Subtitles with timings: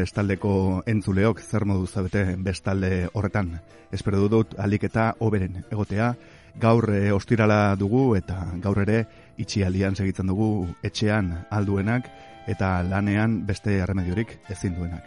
[0.00, 0.52] Bestaldeko
[0.88, 3.52] entzuleok zer modu zabete bestalde horretan.
[3.92, 6.14] Espero dut alik eta oberen egotea.
[6.60, 9.04] Gaur e, ostirala dugu eta gaur ere
[9.38, 12.08] itxialdian segitzen dugu etxean alduenak
[12.50, 15.04] eta lanean beste arremediorik ezin duenak.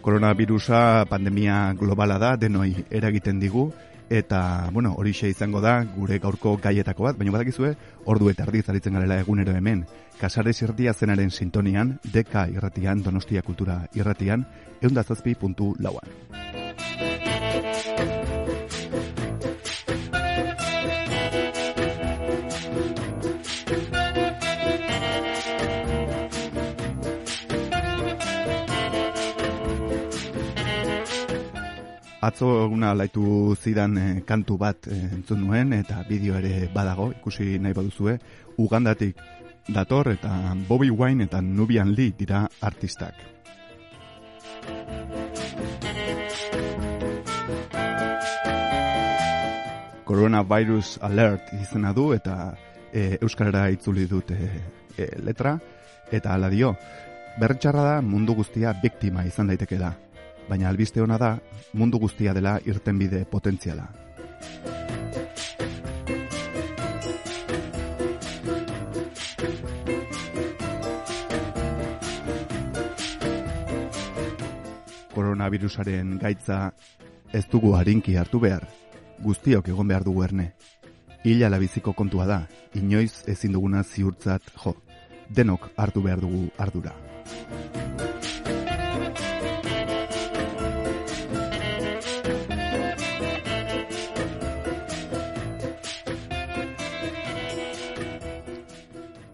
[0.00, 3.68] Koronavirusa pandemia globala da, denoi eragiten digu,
[4.10, 8.92] eta, bueno, hori izango da gure gaurko gaietako bat, baina badakizue, ordu eta ardiz aritzen
[8.92, 9.86] garela egunero hemen,
[10.20, 14.44] kasare zirtia zenaren sintonian, deka irratian, donostia kultura irratian,
[14.82, 16.10] eundazazpi puntu lauan.
[32.20, 37.56] Atzo eguna laitu zidan eh, kantu bat e, entzun nuen eta bideo ere badago, ikusi
[37.58, 38.18] nahi baduzue,
[38.60, 39.16] Ugandatik
[39.72, 43.14] dator eta Bobby Wine eta Nubian Lee dira artistak.
[50.04, 52.52] Coronavirus Alert izena du eta
[52.92, 54.36] e, Euskarara itzuli dute
[55.24, 55.56] letra
[56.12, 56.74] eta ala dio,
[57.40, 59.94] bertxarra da mundu guztia biktima izan daiteke da
[60.50, 61.30] baina albiste ona da
[61.78, 63.86] mundu guztia dela irtenbide potentziala.
[75.14, 76.58] Koronavirusaren gaitza
[77.32, 78.66] ez dugu harinki hartu behar,
[79.22, 80.50] guztiok egon behar dugu erne.
[81.30, 82.40] Ila labiziko kontua da,
[82.74, 84.74] inoiz ezin duguna ziurtzat jo,
[85.28, 86.96] denok hartu behar dugu ardura.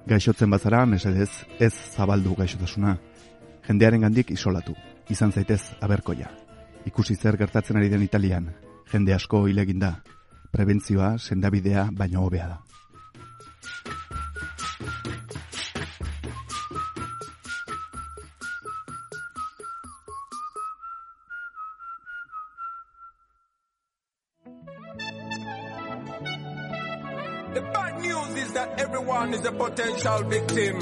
[0.06, 2.96] Gaixotzen bazara, mesedez, ez zabaldu gaixotasuna.
[3.66, 4.76] Jendearen gandik isolatu,
[5.10, 6.30] izan zaitez aberkoia.
[6.86, 8.52] Ikusi zer gertatzen ari den Italian,
[8.92, 9.96] jende asko hilegin da.
[10.52, 12.66] Prebentzioa, sendabidea, baino hobea da.
[28.78, 30.78] Everyone is a potential victim.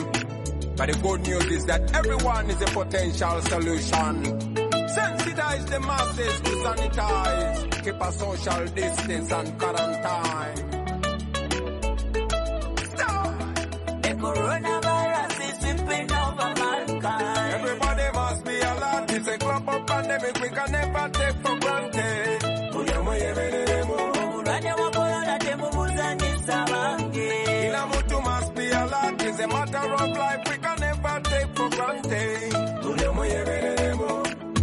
[0.76, 4.14] But the good news is that everyone is a potential solution.
[4.94, 7.84] Sensitize the masses to sanitize.
[7.84, 10.56] Keep a social distance and quarantine.
[12.90, 13.54] Stop!
[14.02, 17.54] The coronavirus is sweeping over mankind.
[17.54, 19.10] Everybody must be alert.
[19.12, 21.63] It's a global pandemic we can never take for
[29.74, 32.52] It's matter of life we can never take for granted.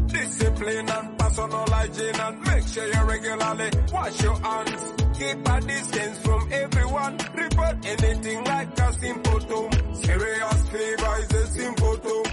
[0.08, 4.94] Discipline and personal hygiene and make sure you regularly wash your hands.
[5.20, 7.18] Keep a distance from everyone.
[7.36, 9.72] Report anything like a symptom.
[9.96, 12.24] Serious fever is a symptom.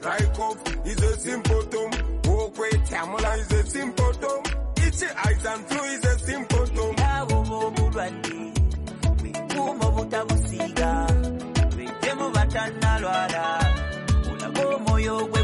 [0.00, 1.90] Dry cough is a symptom.
[2.24, 4.42] Walk with tamula is a symptom.
[4.78, 6.56] Itchy eyes and flu is a symptom.
[12.56, 13.58] mchana lo hará.
[14.30, 15.42] Una como yo, we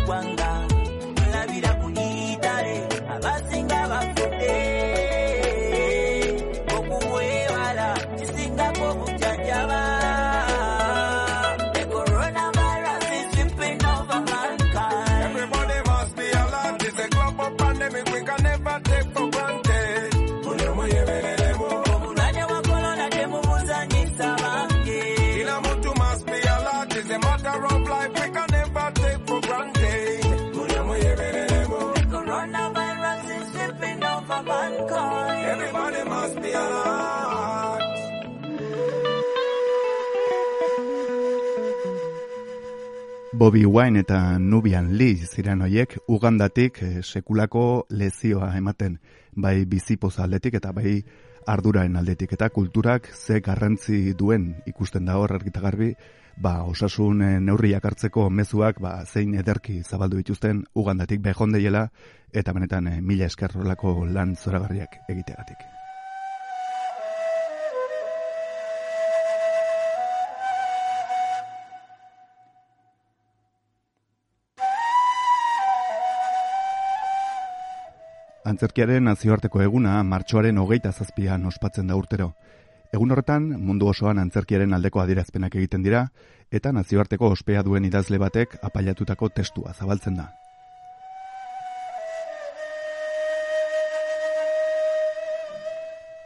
[43.43, 49.01] Bobby Wine eta Nubian Lee ziren hoiek Ugandatik eh, sekulako lezioa ematen.
[49.35, 51.03] bai bizipoza aldetik eta bai
[51.47, 55.93] arduraen aldetik eta kulturak ze garrantzi duen ikusten da hor argita garbi,
[56.37, 61.89] ba, osasun eh, neurriak hartzeko mezuak ba, zein ederki zabaldu dituzten ugandatik behondeiela
[62.33, 65.72] eta benetan e, mila eskerrolako lan zoragarriak egiteagatik.
[78.43, 82.33] Antzerkiaren nazioarteko eguna martxoaren hogeita zazpian ospatzen da urtero.
[82.93, 86.01] Egun horretan, mundu osoan antzerkiaren aldeko adierazpenak egiten dira,
[86.51, 90.27] eta nazioarteko ospea duen idazle batek apailatutako testua zabaltzen da.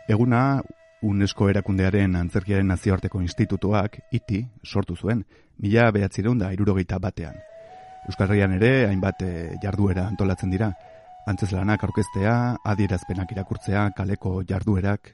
[0.08, 0.62] Eguna,
[1.02, 5.26] UNESCO erakundearen antzerkiaren nazioarteko institutuak, iti, sortu zuen,
[5.60, 7.36] mila behatzireun da irurogeita batean.
[8.08, 10.72] Euskal Herrian ere, hainbat eh, jarduera antolatzen dira,
[11.26, 15.12] antzeslanak aurkeztea, adierazpenak irakurtzea, kaleko jarduerak.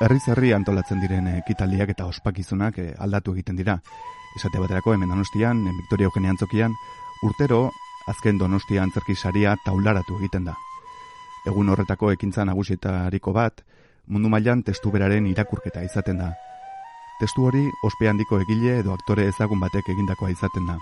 [0.00, 3.76] Herriz herri antolatzen diren ekitaldiak eta ospakizunak eh, aldatu egiten dira.
[4.38, 6.76] Esate baterako hemen Donostian, Victoria Eugenia Antzokian,
[7.26, 7.66] urtero
[8.08, 10.54] azken Donostia antzerki saria taularatu egiten da.
[11.48, 13.60] Egun horretako ekintza nagusietariko bat,
[14.06, 16.32] mundu mailan testu beraren irakurketa izaten da.
[17.20, 20.78] Testu hori ospe handiko egile edo aktore ezagun batek egindakoa izaten da.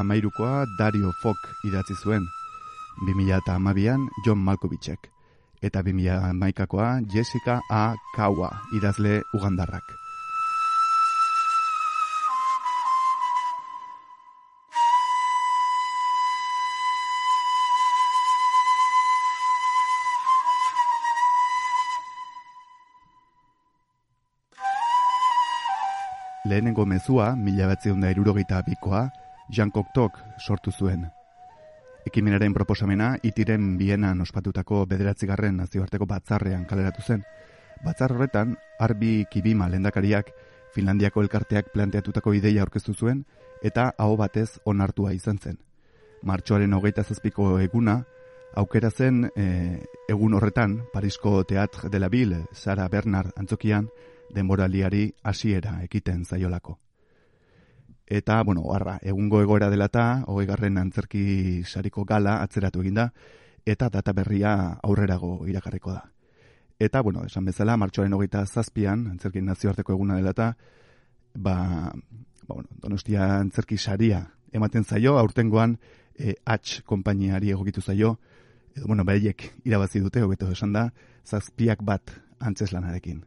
[0.00, 1.36] Amairukoa Dario Fok
[1.66, 2.26] idatzi zuen.
[3.06, 5.10] Bimila eta amabian John Malkovichek.
[5.62, 7.96] Eta bimila maikakoa Jessica A.
[8.16, 9.99] Kawa idazle ugandarrak.
[26.50, 29.04] Lehenengo mezua, mila batzeunda erurogeita bikoa,
[29.48, 31.06] Jean Cocteau sortu zuen.
[32.06, 37.22] Ekimenaren proposamena, itiren bienan ospatutako bederatzigarren nazioarteko batzarrean kaleratu zen.
[37.84, 40.32] Batzar horretan, arbi kibima lendakariak,
[40.74, 43.24] Finlandiako elkarteak planteatutako ideia aurkeztu zuen,
[43.62, 45.58] eta hau batez onartua izan zen.
[46.22, 48.04] Martxoaren hogeita zazpiko eguna,
[48.54, 49.46] aukera zen e,
[50.08, 53.90] egun horretan, Parisko Teatr de la Ville, Sara Bernard antzokian,
[54.34, 56.78] denboraliari hasiera ekiten zaiolako.
[58.10, 63.12] Eta, bueno, harra, egungo egoera dela eta, hogei garren antzerki sariko gala atzeratu eginda,
[63.64, 66.02] eta data berria aurrerago irakarriko da.
[66.80, 70.50] Eta, bueno, esan bezala, martxoaren hogeita zazpian, antzerki nazioarteko eguna dela eta,
[71.34, 71.54] ba,
[72.48, 75.78] ba, bueno, donostia antzerki saria ematen zaio, aurtengoan,
[76.18, 78.16] e, H konpainiari egokitu zaio,
[78.74, 80.88] edo, bueno, behiek irabazi dute, hobeto esan da,
[81.26, 82.10] zazpiak bat
[82.40, 83.22] antzeslanarekin.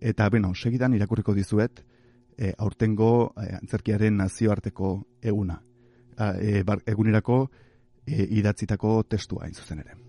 [0.00, 1.84] Eta, bueno, segidan irakurriko dizuet,
[2.36, 5.60] e, aurtengo e, antzerkiaren nazioarteko eguna.
[6.14, 7.44] E, egunerako
[8.06, 10.03] e, idatzitako testua hain zuzen ere.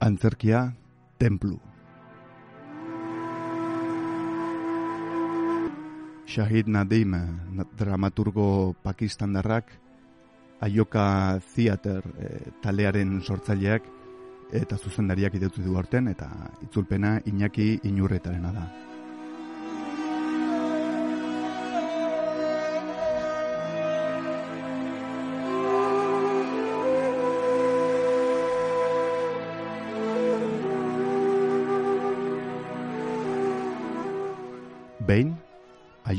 [0.00, 0.72] Antzerkia
[1.18, 1.58] templu.
[6.30, 7.16] Shahid Nadim,
[7.76, 9.72] dramaturgo pakistandarrak,
[10.60, 12.28] Ayoka Theater e,
[12.62, 13.86] talearen sortzaileak
[14.52, 16.28] eta zuzendariak ideutu du horten eta
[16.66, 18.89] itzulpena Iñaki Inurretarena da.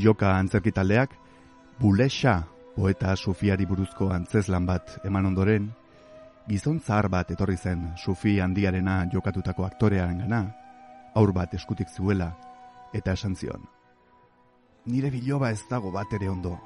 [0.02, 1.12] Aioka antzerkitaldeak,
[1.78, 2.42] bulexa
[2.74, 5.68] poeta sufiari buruzko antzeslan bat eman ondoren,
[6.48, 10.40] gizon zahar bat etorri zen sufi handiarena jokatutako aktorearen gana,
[11.14, 12.32] aur bat eskutik zuela,
[12.92, 13.62] eta esan zion.
[14.86, 16.56] Nire biloba ez dago bat ere ondo,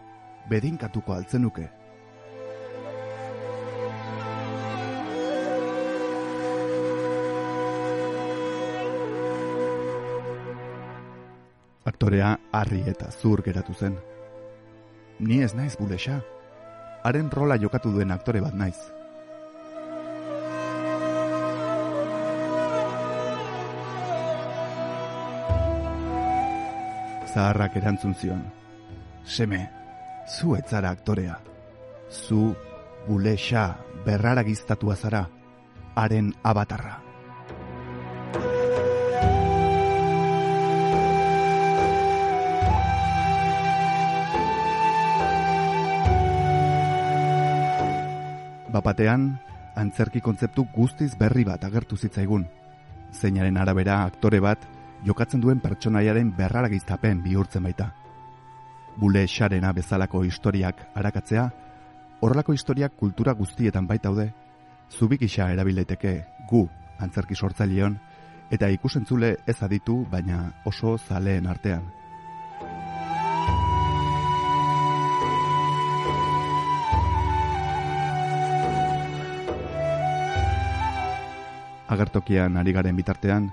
[0.49, 1.69] bedinkatuko altzenuke.
[11.97, 13.95] Aktorea harri eta zur geratu zen.
[15.19, 16.19] Ni ez naiz bulexa.
[17.09, 18.77] Haren rola jokatu duen aktore bat naiz.
[27.33, 28.45] Zaharrak erantzun zion.
[29.25, 29.71] seme,
[30.29, 31.41] zu etzara aktorea.
[32.11, 32.55] Zu,
[33.09, 33.75] bule xa,
[34.05, 35.29] berrara giztatua zara,
[35.95, 37.06] haren abatarra.
[48.77, 49.39] Bapatean,
[49.81, 52.43] antzerki kontzeptu guztiz berri bat agertu zitzaigun.
[53.09, 54.67] Zeinaren arabera aktore bat
[55.07, 57.87] jokatzen duen pertsonaiaren berraragiztapen bihurtzen baita.
[59.01, 61.47] Bule xarena bezalako historiak arakatzea,
[62.21, 64.29] horrelako historiak kultura guztietan baitaude,
[64.91, 66.13] zubik isa erabileteke
[66.51, 66.67] gu
[67.01, 67.97] antzerki sortzaileon,
[68.51, 71.89] eta ikusentzule ez aditu baina oso zaleen artean.
[81.97, 83.47] Agertokian ari garen bitartean,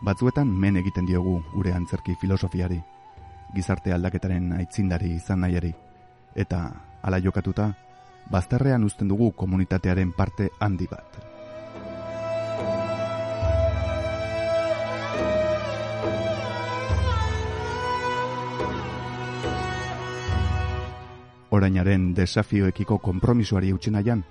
[0.00, 2.78] batzuetan men egiten diogu gure antzerki filosofiari,
[3.52, 5.74] gizarte aldaketaren aitzindari izan nahiari,
[6.32, 6.60] eta
[7.04, 7.66] hala jokatuta,
[8.32, 11.18] bazterrean uzten dugu komunitatearen parte handi bat.
[21.52, 24.24] Orainaren desafioekiko konpromisoari utzi nahian,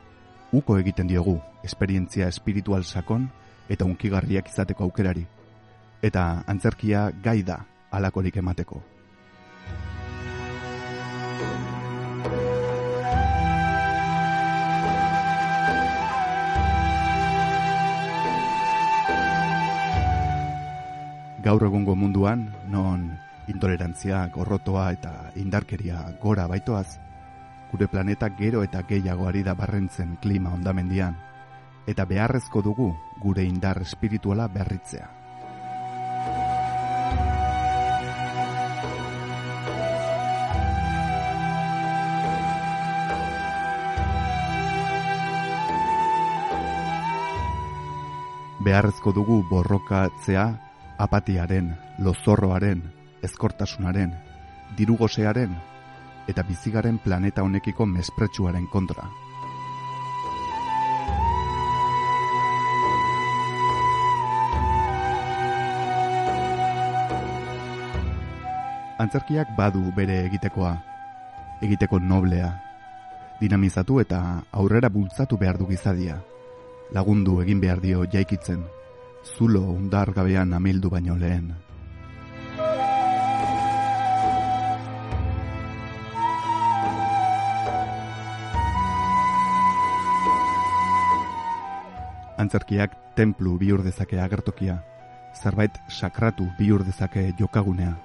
[0.51, 3.29] uko egiten diogu esperientzia espiritual sakon
[3.71, 5.23] eta unkigarriak izateko aukerari.
[6.03, 7.61] Eta antzerkia gai da
[7.91, 8.81] alakorik emateko.
[21.41, 23.07] Gaur egungo munduan, non
[23.49, 26.99] intolerantzia, gorrotoa eta indarkeria gora baitoaz,
[27.71, 31.17] gure planeta gero eta gehiago ari da barrentzen klima ondamendian,
[31.87, 35.09] eta beharrezko dugu gure indar espirituala berritzea.
[48.61, 50.43] Beharrezko dugu borrokatzea
[51.01, 52.83] apatiaren, lozorroaren,
[53.25, 54.13] ezkortasunaren,
[54.77, 55.57] dirugosearen
[56.29, 59.09] eta bizigaren planeta honekiko mespretsuaren kontra.
[69.01, 70.75] Antzerkiak badu bere egitekoa,
[71.65, 72.49] egiteko noblea,
[73.39, 74.19] dinamizatu eta
[74.53, 76.19] aurrera bultzatu behar du gizadia,
[76.93, 78.59] lagundu egin behar dio jaikitzen,
[79.25, 81.49] zulo undar gabean amildu baino lehen.
[92.37, 94.77] Antzerkiak templu bihur dezake agertokia,
[95.33, 97.97] zerbait sakratu bihur dezake jokagunea.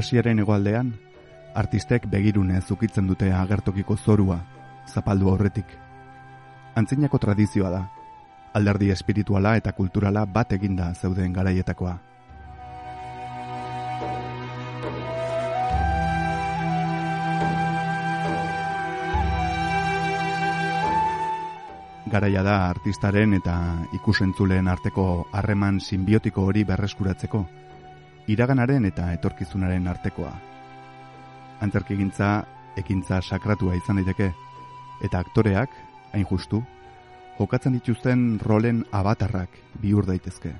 [0.00, 0.94] Asiaren hegoaldean,
[1.60, 4.38] artistek begirune zukitzen dute agertokiko zorua,
[4.88, 5.74] zapaldu horretik.
[6.80, 7.80] Antzinako tradizioa da,
[8.56, 11.98] alderdi espirituala eta kulturala bat eginda zeuden garaietakoa.
[22.10, 23.60] Garaia da artistaren eta
[24.00, 27.44] ikusentzuleen arteko harreman sinbiotiko hori berreskuratzeko,
[28.30, 30.32] iraganaren eta etorkizunaren artekoa.
[31.64, 32.30] Antzerkigintza
[32.78, 34.30] ekintza sakratua izan daiteke
[35.04, 35.70] eta aktoreak,
[36.14, 36.62] hain justu,
[37.38, 40.54] jokatzen dituzten rolen abatarrak bihur daitezke.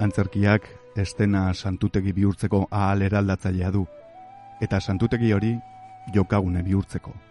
[0.00, 0.64] Antzerkiak
[0.96, 3.84] estena santutegi bihurtzeko ahal eraldatzailea du,
[4.60, 5.58] eta santutegi hori
[6.14, 7.29] jokagune bihurtzeko.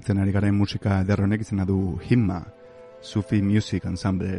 [0.00, 2.38] Aditzen ari garen musika ederronek izena du Himma,
[3.02, 4.38] Sufi Music Ensemble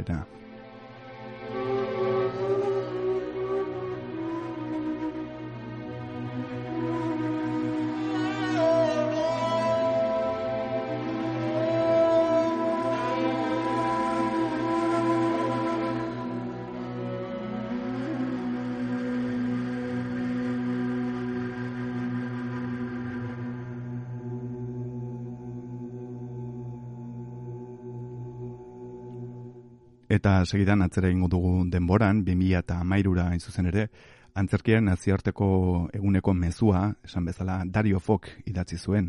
[30.22, 33.88] Eta segidan atzera ingo dugu denboran, 2000 eta mairura zuzen ere,
[34.38, 35.48] antzerkiaren naziarteko
[35.98, 39.08] eguneko mezua, esan bezala Dario Fok idatzi zuen.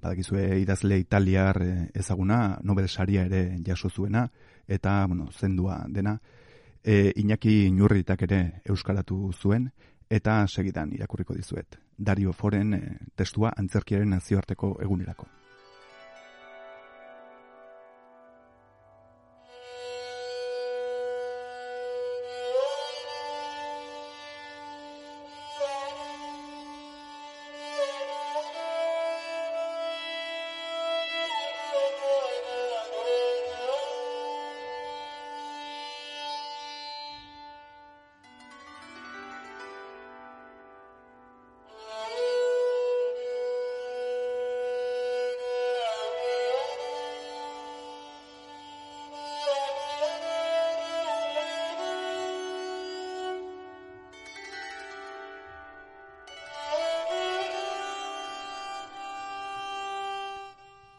[0.00, 4.24] Badakizue idazle italiar eh, ezaguna, Nobel saria ere jaso zuena,
[4.66, 6.18] eta, bueno, zendua dena,
[6.82, 9.70] e, Iñaki Inurritak ere euskalatu zuen,
[10.08, 11.76] eta segidan irakurriko dizuet.
[11.98, 15.33] Dario Foren e, testua antzerkiaren nazioarteko egunerako.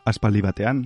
[0.06, 0.84] Aspaldi batean,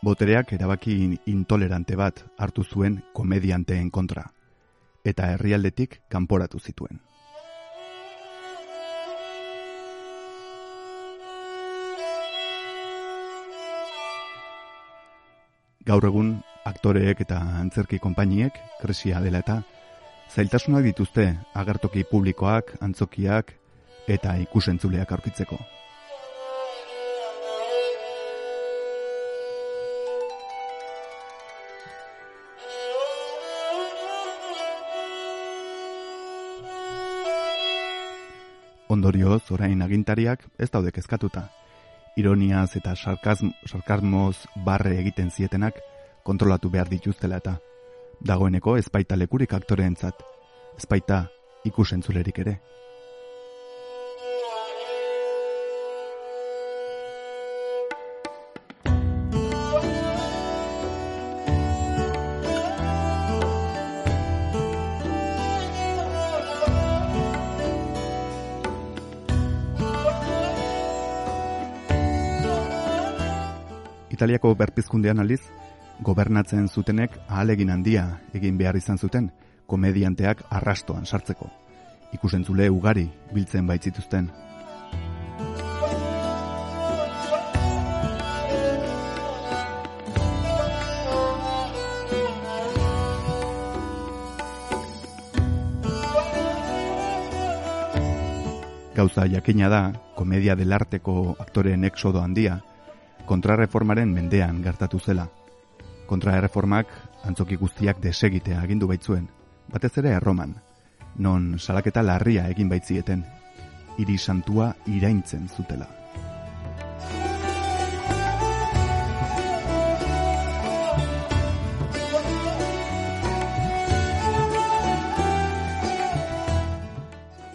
[0.00, 0.94] botereak erabaki
[1.28, 4.22] intolerante bat hartu zuen komedianteen kontra,
[5.04, 7.02] eta herrialdetik kanporatu zituen.
[15.84, 16.30] Gaur egun,
[16.64, 19.58] aktoreek eta antzerki konpainiek, kresia dela eta,
[20.32, 23.52] zailtasunak dituzte agertoki publikoak, antzokiak
[24.08, 25.60] eta ikusentzuleak aurkitzeko.
[39.00, 41.46] Ondorioz, orain agintariak ez daude kezkatuta.
[42.20, 44.34] Ironiaz eta sarkazm, sarkazmoz
[44.66, 45.78] barre egiten zietenak
[46.28, 47.54] kontrolatu behar dituztela eta
[48.20, 50.20] dagoeneko ezpaita lekurik aktoreentzat,
[50.76, 51.22] ezpaita
[51.70, 52.58] ikusentzulerik ere.
[74.20, 75.40] Italiako berpizkundean aliz,
[76.04, 78.02] gobernatzen zutenek ahalegin handia
[78.36, 79.30] egin behar izan zuten
[79.64, 81.48] komedianteak arrastoan sartzeko.
[82.12, 84.28] Ikusentzule ugari biltzen baitzituzten.
[99.00, 102.60] Gauza jakina da, komedia del arteko aktoreen exodo handia,
[103.30, 105.28] kontrareformaren mendean gertatu zela.
[106.10, 106.90] Kontrareformak
[107.28, 109.28] antzoki guztiak desegitea agindu baitzuen,
[109.70, 110.56] batez ere erroman,
[111.22, 113.22] non salaketa larria egin baitzieten,
[114.02, 115.86] hiri santua iraintzen zutela.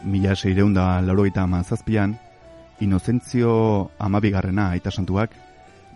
[0.06, 2.16] Mila seireunda laurogeita amazazpian,
[2.80, 5.36] inozentzio amabigarrena aita santuak,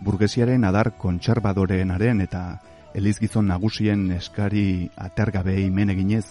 [0.00, 2.42] burgesiaren adar kontserbadoreenaren eta
[2.94, 6.24] elizgizon nagusien eskari atergabe imen eginez,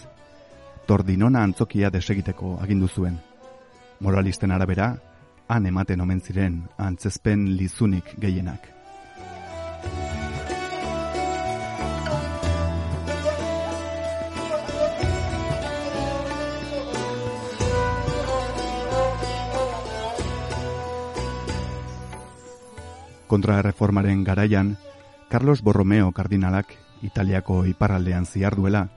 [0.87, 3.19] tordinona antzokia desegiteko agindu zuen.
[3.99, 4.95] Moralisten arabera,
[5.47, 8.69] han ematen omen ziren antzezpen lizunik gehienak.
[23.29, 24.75] Kontrareformaren garaian,
[25.29, 26.73] Carlos Borromeo kardinalak
[27.05, 28.89] Italiako iparraldean ziarduela,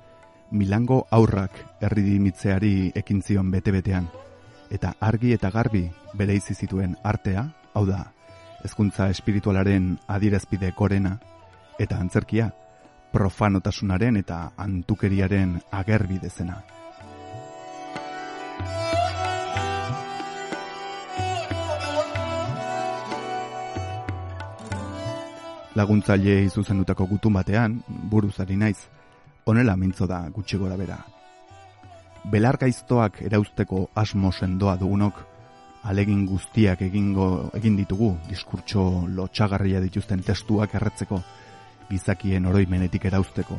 [0.51, 4.09] Milango aurrak erridimitzeari ekintzion bete-betean,
[4.73, 8.13] eta argi eta garbi bere zituen artea, hau da,
[8.65, 11.19] ezkuntza espiritualaren adirazpide korena,
[11.79, 12.53] eta antzerkia,
[13.13, 16.19] profanotasunaren eta antukeriaren agerbi
[25.75, 28.77] Laguntzaile izuzendutako gutun batean, buruzari naiz,
[29.49, 30.99] honela mintzo da gutxi gora bera.
[32.33, 35.23] Belargaiztoak erauzteko asmo sendoa dugunok,
[35.89, 41.23] alegin guztiak egingo egin ditugu diskurtso lotxagarria dituzten testuak erretzeko,
[41.89, 43.59] gizakien oroimenetik erauzteko,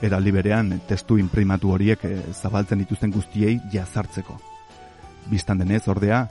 [0.00, 4.38] eta berean testu imprimatu horiek eh, zabaltzen dituzten guztiei jazartzeko.
[5.28, 6.28] Bistan denez, ordea,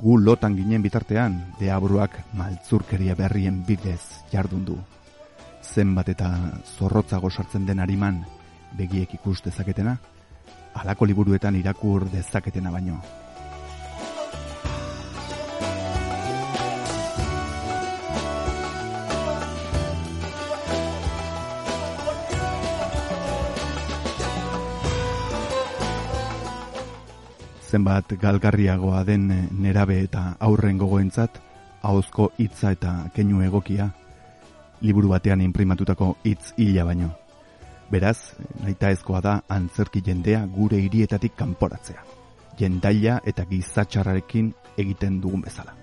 [0.00, 4.76] gu lotan ginen bitartean, deabruak maltzurkeria berrien bidez jardun du.
[5.60, 6.30] Zenbat eta
[6.78, 8.22] zorrotzago sartzen den ariman
[8.78, 9.98] begiek ikus dezaketena,
[10.74, 13.00] alako liburuetan irakur dezaketena baino.
[27.70, 29.28] Zenbat galgarriagoa den
[29.62, 31.38] nerabe eta aurren gogoentzat,
[31.86, 33.86] ahozko hitza eta keinu egokia,
[34.82, 37.10] liburu batean imprimatutako hitz hila baino.
[37.90, 42.02] Beraz, naita ezkoa da antzerki jendea gure hirietatik kanporatzea.
[42.58, 45.79] Jendaila eta gizatxarrarekin egiten dugun bezala.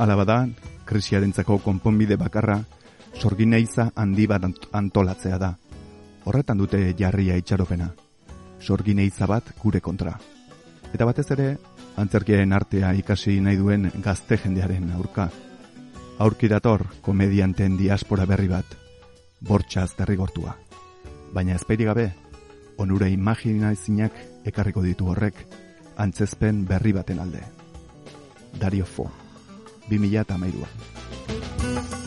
[0.00, 0.46] Ala bada,
[0.88, 2.54] krisiarentzako konponbide bakarra,
[3.20, 5.50] sorgineiza handi bat antolatzea da.
[6.24, 7.90] Horretan dute jarria itxaropena.
[8.60, 10.14] Sorgineiza bat gure kontra.
[10.94, 11.50] Eta batez ere,
[12.00, 15.28] antzerkiaren artea ikasi nahi duen gazte jendearen aurka.
[16.18, 18.76] Aurkirator komedianten diaspora berri bat,
[19.44, 20.56] bortxaz derrigortua.
[21.34, 22.10] Baina ezpeiri gabe,
[22.80, 24.16] onura imaginazinak
[24.48, 25.48] ekarriko ditu horrek,
[26.00, 27.44] antzezpen berri baten alde.
[28.56, 29.19] Dario Fo.
[29.90, 31.99] 2013an.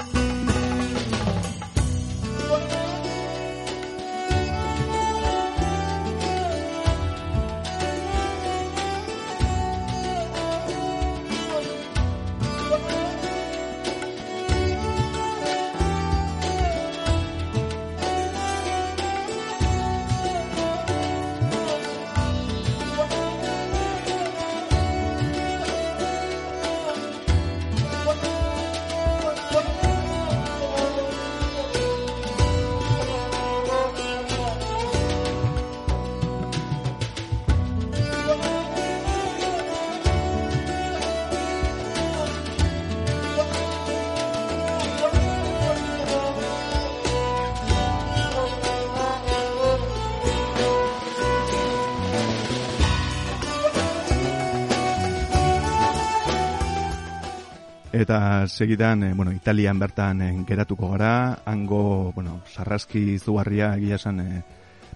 [58.03, 64.19] Eta segidan, eh, bueno, Italian bertan eh, geratuko gara, hango, bueno, sarraski izugarria egia esan,
[64.19, 64.41] eh,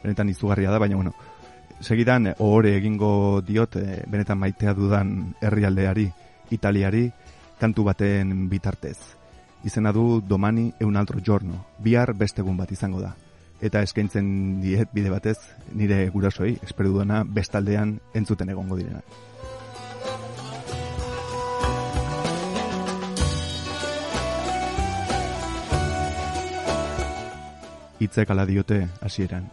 [0.03, 1.13] benetan izugarria da, baina, bueno,
[1.79, 6.09] segidan, ohore egingo diot, eh, benetan maitea dudan herrialdeari,
[6.51, 7.05] Italiari,
[7.59, 8.97] kantu baten bitartez.
[9.63, 13.13] Izena du Domani eun altro giorno, bihar bestegun bat izango da.
[13.61, 15.37] Eta eskaintzen diet bide batez,
[15.71, 18.99] nire gurasoi, esperu duena bestaldean entzuten egongo direna.
[27.99, 29.47] Hitzek ala diote hasieran.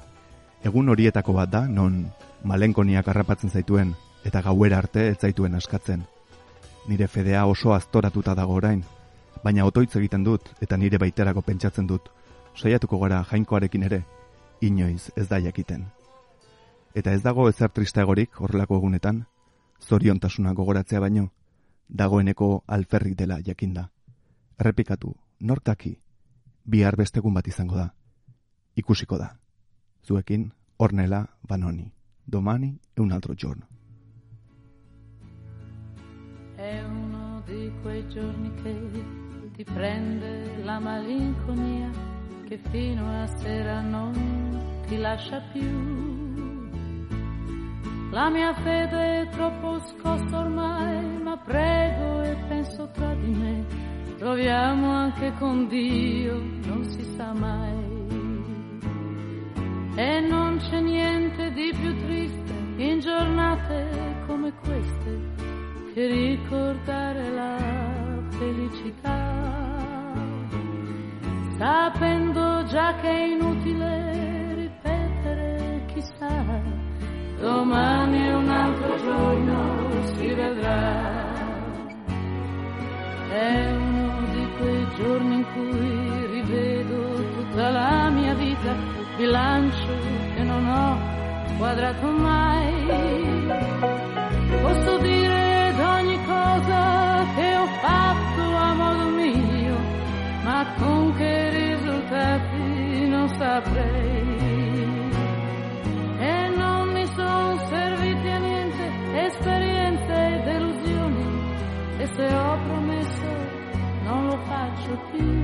[0.65, 2.05] Egun horietako bat da non
[2.45, 6.05] malenkoniak harrapatzen zaituen eta gauera arte ez zaituen askatzen.
[6.89, 8.85] Nire fedea oso aztoratuta dago orain,
[9.45, 12.11] baina otoitz egiten dut eta nire baiterako pentsatzen dut.
[12.55, 14.05] Saiatuko gara jainkoarekin ere,
[14.61, 15.87] inoiz ez da jakiten.
[16.95, 19.25] Eta ez dago ezer tristeagorik horrelako egunetan,
[19.83, 21.33] zoriontasuna gogoratzea baino,
[21.89, 23.89] dagoeneko alferrik dela jakinda.
[24.61, 25.99] Errepikatu, nortaki,
[26.65, 27.91] bihar bestegun bat izango da
[28.75, 29.37] ikusiko da.
[30.03, 31.91] Zuekin, Ornella Vanoni.
[32.23, 33.67] Domani è un altro giorno.
[36.57, 41.91] È uno di quei giorni che ti prende la malinconia
[42.47, 44.13] che fino a sera non
[44.87, 46.13] ti lascia più.
[48.11, 53.67] La mia fede è troppo scossa ormai, ma prego e penso tra di me.
[54.19, 57.94] Proviamo anche con Dio, non si sa mai.
[59.97, 65.21] E non c'è niente di più triste in giornate come queste
[65.95, 67.57] che ricordare la
[68.31, 70.13] felicità.
[71.57, 76.61] Sapendo già che è inutile ripetere chissà,
[77.39, 81.15] domani un altro giorno, si vedrà.
[83.29, 83.74] Quei
[84.97, 86.97] giorni in cui rivedo
[87.37, 88.75] tutta la mia vita,
[89.17, 89.93] bilancio
[90.35, 90.99] che non ho
[91.59, 93.53] quadrato mai.
[94.63, 99.77] Posso dire d'ogni cosa che ho fatto a modo mio,
[100.45, 104.33] ma con che risultati non saprei.
[106.19, 108.91] E non mi sono serviti a niente
[109.27, 111.27] esperienze e delusioni,
[111.99, 112.44] e se ho
[114.85, 115.44] should be.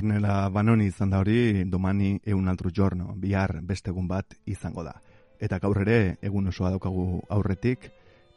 [0.00, 4.94] Ornela banoni izan da hori, domani egun altru jorno, bihar beste egun bat izango da.
[5.36, 7.90] Eta gaur ere, egun osoa daukagu aurretik,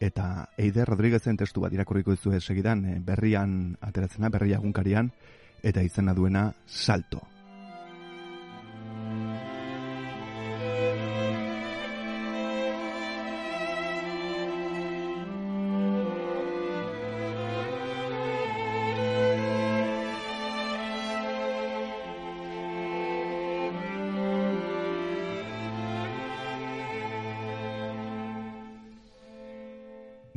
[0.04, 5.12] eta Eider Rodriguezen testu bat irakurriko dizu segidan, eh, berrian ateratzena, berria egunkarian,
[5.64, 7.33] eta izena duena salto.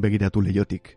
[0.06, 0.92] Begiratu leiotik.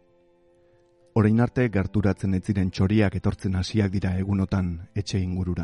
[1.17, 4.67] Orain arte gerturatzen ez ziren txoriak etortzen hasiak dira egunotan
[5.01, 5.63] etxe ingurura.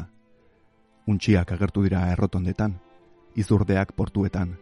[1.06, 2.74] Untxiak agertu dira errotondetan,
[3.38, 4.56] izurdeak portuetan,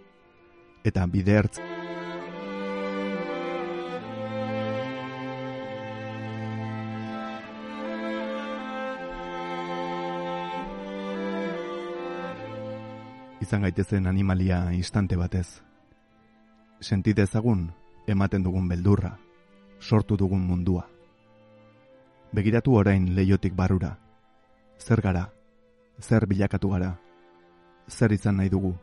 [0.83, 1.61] eta bidertz
[13.47, 15.47] izan gaitezen animalia instante batez.
[16.81, 17.63] Sentit ezagun
[18.07, 19.17] ematen dugun beldurra,
[19.79, 20.87] sortu dugun mundua.
[22.33, 23.97] Begiratu orain leiotik barrura.
[24.79, 25.29] Zer gara?
[26.01, 26.97] Zer bilakatu gara?
[27.87, 28.73] Zer izan nahi dugu?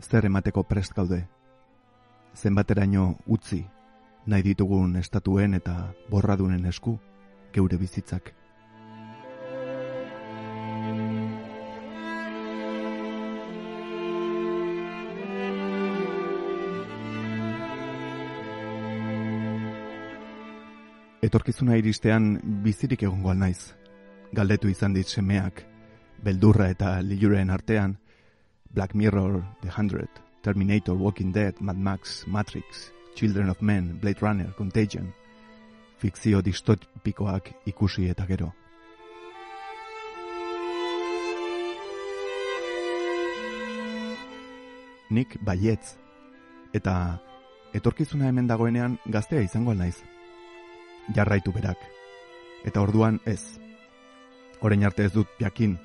[0.00, 1.22] Zer emateko prest gaude?
[2.34, 3.62] Zenbateraino utzi
[4.26, 6.98] nahi ditugun estatuen eta borradunen esku
[7.52, 8.32] geure bizitzak.
[21.22, 23.76] Etorkizuna iristean bizirik egongo naiz.
[24.34, 25.60] Galdetu izan dit semeak,
[26.18, 27.94] beldurra eta liluren artean,
[28.74, 34.50] Black Mirror, The Hundred, Terminator, Walking Dead, Mad Max, Matrix, Children of Men, Blade Runner,
[34.58, 35.12] Contagion,
[36.02, 38.50] fikzio distopikoak ikusi eta gero.
[45.10, 46.00] Nik baietz,
[46.74, 47.20] eta
[47.72, 50.00] etorkizuna hemen dagoenean gaztea izango naiz
[51.14, 51.78] jarraitu berak.
[52.64, 53.58] Eta orduan ez.
[54.62, 55.78] Orain arte ez dut jakin,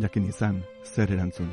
[0.00, 1.52] jakin izan, zer erantzun.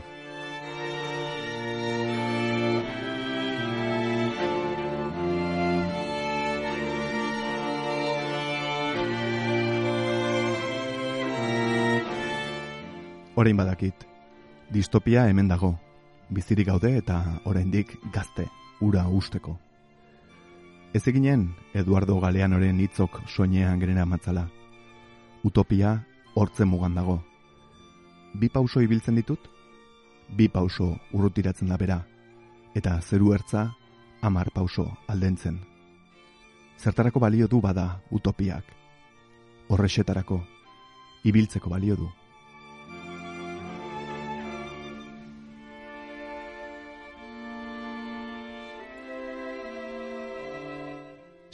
[13.39, 14.01] Orain badakit,
[14.73, 15.77] distopia hemen dago,
[16.29, 18.49] bizirik gaude eta oraindik gazte,
[18.81, 19.68] ura usteko.
[20.91, 24.47] Ez eginen Eduardo Galeanoren hitzok soinean gerena matzala.
[25.45, 25.91] Utopia
[26.33, 27.19] hortzen mugan dago,
[28.33, 29.45] bi pauso ibiltzen ditut,
[30.33, 31.99] bi pauso urrutiratzen da bera,
[32.73, 33.67] eta zeru ertza
[34.21, 35.59] amar pauso aldentzen.
[36.79, 38.65] Zertarako balio du bada utopiak.
[39.69, 40.41] Horrexetarako,
[41.23, 42.09] ibiltzeko balio du.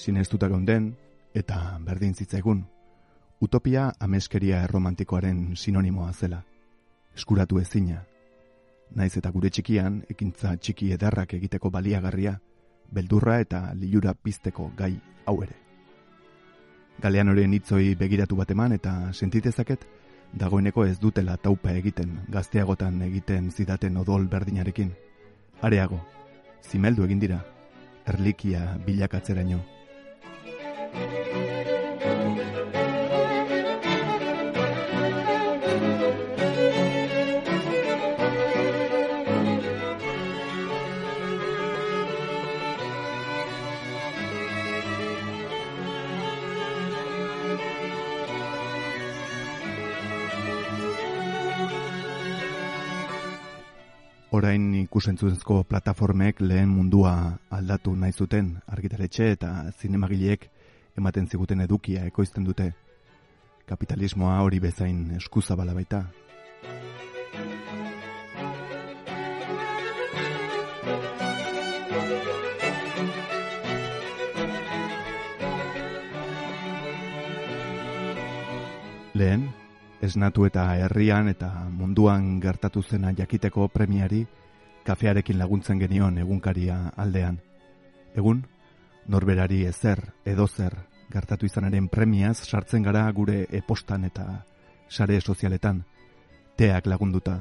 [0.06, 0.92] Sinestuta geunden,
[1.34, 2.60] eta berdin zitzaigun,
[3.42, 6.44] utopia ameskeria erromantikoaren sinonimoa zela.
[7.18, 8.04] Eskuratu ezina.
[8.94, 12.36] Naiz eta gure txikian, ekintza txiki edarrak egiteko baliagarria,
[12.94, 14.94] beldurra eta lilura pizteko gai
[15.26, 15.58] hau ere.
[17.02, 19.88] Galean horien hitzoi begiratu bat eman eta sentitezaket,
[20.38, 24.94] dagoeneko ez dutela taupa egiten, gazteagotan egiten zidaten odol berdinarekin.
[25.66, 26.04] Areago,
[26.62, 27.42] zimeldu egin dira,
[28.06, 29.75] erlikia bilakatzeraino.
[54.36, 57.12] Orain ikusentzuzko plataformek lehen mundua
[57.56, 60.50] aldatu nahi zuten argitaletxe eta zinemagileek
[60.98, 62.74] ematen ziguten edukia ekoizten dute.
[63.66, 66.04] Kapitalismoa hori bezain eskuzabala baita.
[79.16, 79.46] Lehen,
[80.04, 84.26] esnatu eta herrian eta munduan gertatu zena jakiteko premiari
[84.86, 87.40] kafearekin laguntzen genion egunkaria aldean.
[88.16, 88.44] Egun,
[89.08, 90.76] norberari ezer edo zer
[91.12, 94.46] gertatu izanaren premiaz sartzen gara gure epostan eta
[94.90, 95.84] sare sozialetan,
[96.58, 97.40] teak lagunduta,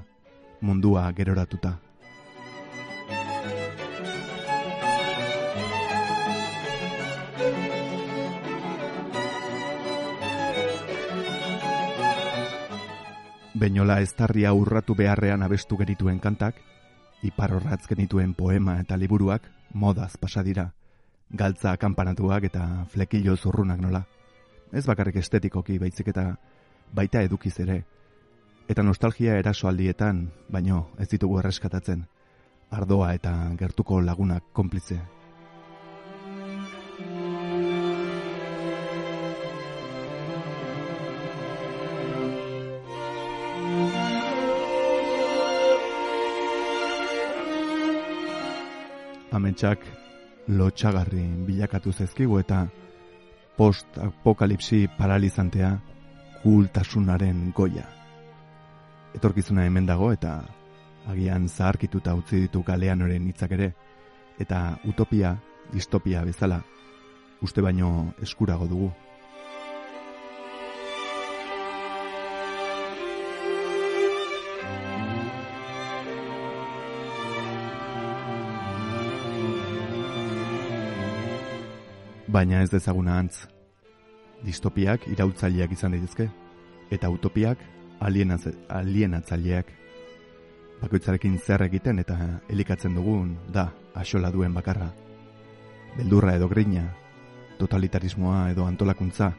[0.60, 1.78] mundua geroratuta.
[13.54, 16.56] Beinola eztarria urratu beharrean abestu genituen kantak,
[17.22, 20.72] iparorratz genituen poema eta liburuak modaz pasa dira,
[21.30, 24.04] galtza akampanatuak eta flekillo zurrunak nola.
[24.72, 26.34] Ez bakarrik estetikoki baizik eta
[26.94, 27.84] baita edukiz ere.
[28.68, 32.06] Eta nostalgia eraso aldietan, baino ez ditugu erreskatatzen,
[32.70, 35.00] ardoa eta gertuko lagunak konplize.
[49.34, 50.03] ametsak
[50.48, 52.66] lotxagarri bilakatu zezkigu eta
[53.56, 55.70] post-apokalipsi paralizantea
[56.42, 57.86] kultasunaren goia.
[59.14, 60.42] Etorkizuna hemen dago eta
[61.08, 63.72] agian zaharkituta utzi ditu galean oren hitzak ere,
[64.40, 65.36] eta utopia,
[65.72, 66.60] distopia bezala,
[67.42, 68.90] uste baino eskurago dugu.
[82.34, 83.44] Baina ez dezaguna antz.
[84.42, 86.26] Distopiak irautzaileak izan daitezke
[86.90, 87.60] eta utopiak
[88.02, 89.70] alienatzaileak.
[90.80, 92.16] Bakoitzarekin zer egiten eta
[92.50, 94.90] elikatzen dugun da axola duen bakarra.
[95.94, 96.88] Beldurra edo grina,
[97.60, 99.30] totalitarismoa edo antolakuntza,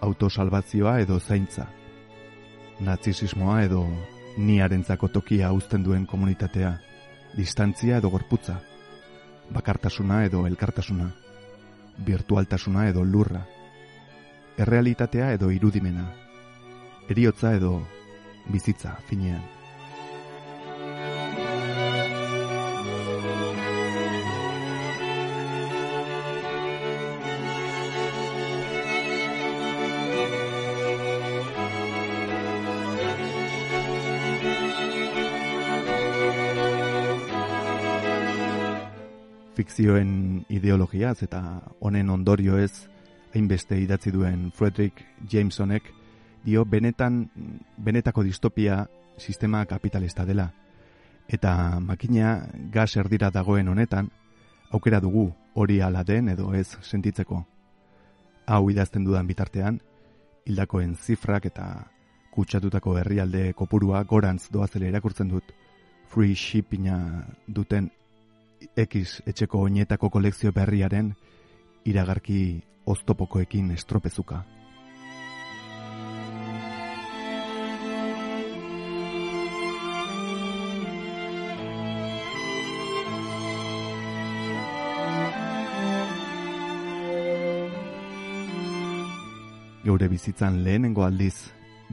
[0.00, 1.68] autosalbazioa edo zaintza,
[2.80, 3.84] nazisismoa edo
[4.38, 6.72] niarentzako tokia uzten duen komunitatea,
[7.36, 8.62] distantzia edo gorputza,
[9.52, 11.12] bakartasuna edo elkartasuna
[12.06, 13.44] virtualtasuna edo lurra,
[14.56, 16.06] errealitatea edo irudimena,
[17.08, 17.82] eriotza edo
[18.48, 19.57] bizitza finean.
[39.78, 41.40] Fikzioen ideologiaz eta
[41.80, 42.88] honen ondorio ez
[43.34, 45.92] hainbeste idatzi duen Frederick Jamesonek
[46.42, 47.28] dio benetan
[47.76, 50.50] benetako distopia sistema kapitalista dela.
[51.28, 54.10] Eta makina gas erdira dagoen honetan
[54.72, 57.44] aukera dugu hori ala den edo ez sentitzeko.
[58.46, 59.78] Hau idazten dudan bitartean
[60.44, 61.86] hildakoen zifrak eta
[62.34, 65.54] kutsatutako herrialde kopurua gorantz doazela irakurtzen dut.
[66.08, 66.98] Free shippinga
[67.46, 67.90] duten
[68.76, 71.14] X etxeko oinetako kolekzio berriaren
[71.84, 74.42] iragarki oztopokoekin estropezuka.
[89.84, 91.48] Geure bizitzan lehenengo aldiz,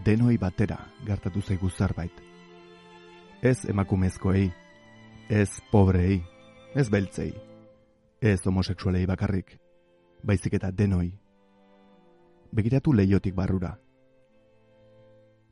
[0.06, 2.12] denoi batera gertatu zaigu zerbait.
[3.42, 4.50] Ez emakumezkoei,
[5.30, 6.24] ez pobreei,
[6.76, 7.34] ez beltzei,
[8.20, 9.54] ez homoseksualei bakarrik,
[10.24, 11.14] baizik eta denoi.
[12.52, 13.78] Begiratu leiotik barrura.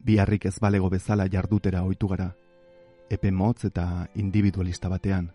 [0.04, 2.34] Biharrik ez balego bezala jardutera ohitu gara,
[3.10, 5.32] epe motz eta individualista batean,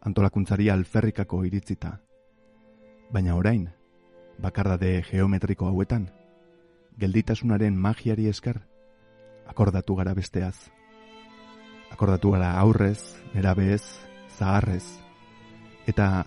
[0.00, 1.92] antolakuntzari alferrikako iritzita.
[3.12, 3.68] Baina orain,
[4.40, 6.08] bakardade geometriko hauetan,
[6.96, 8.62] gelditasunaren magiari esker,
[9.46, 10.56] akordatu gara besteaz.
[11.92, 13.84] Akordatu gara aurrez, nerabez,
[14.36, 14.84] zaharrez,
[15.86, 16.26] eta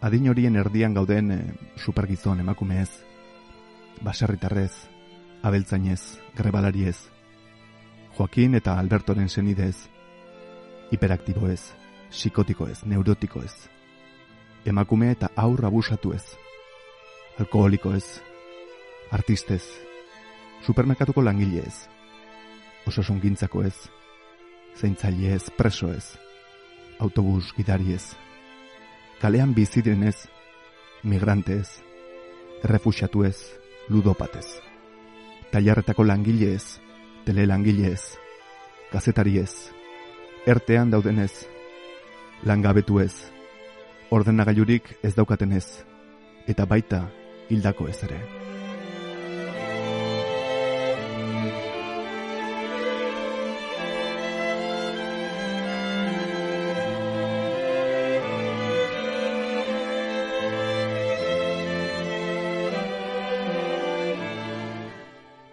[0.00, 1.38] adin horien erdian gauden e,
[1.76, 2.90] supergizon emakumeez,
[4.02, 4.72] baserritarrez,
[5.42, 6.98] abeltzainez, grebalariez,
[8.18, 9.88] Joaquin eta Albertoren senidez,
[10.90, 11.60] hiperaktiboez,
[12.10, 13.52] psikotikoez, neurotikoez,
[14.66, 16.24] emakume eta aurra abusatu ez,
[17.38, 18.20] alkoholiko ez,
[19.14, 19.62] artistez,
[20.66, 21.86] supermerkatuko langile ez,
[22.90, 23.62] osasun gintzako
[26.98, 28.14] autobus gidari ez,
[29.20, 30.26] kalean biziren ez,
[31.02, 31.68] migrante ez,
[32.64, 33.36] refusiatu ez,
[33.88, 34.46] ludopatez,
[35.52, 36.78] tailarretako langile ez,
[37.24, 38.18] tele langile ez,
[38.92, 39.52] gazetari ez,
[40.46, 41.46] ertean daudenez,
[42.44, 43.14] langabetu ez,
[44.10, 45.66] ordenagailurik ez daukatenez,
[46.48, 47.06] eta baita
[47.48, 48.22] hildako ez ere.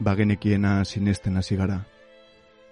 [0.05, 1.79] Bagenekiena sinesten hasi gara.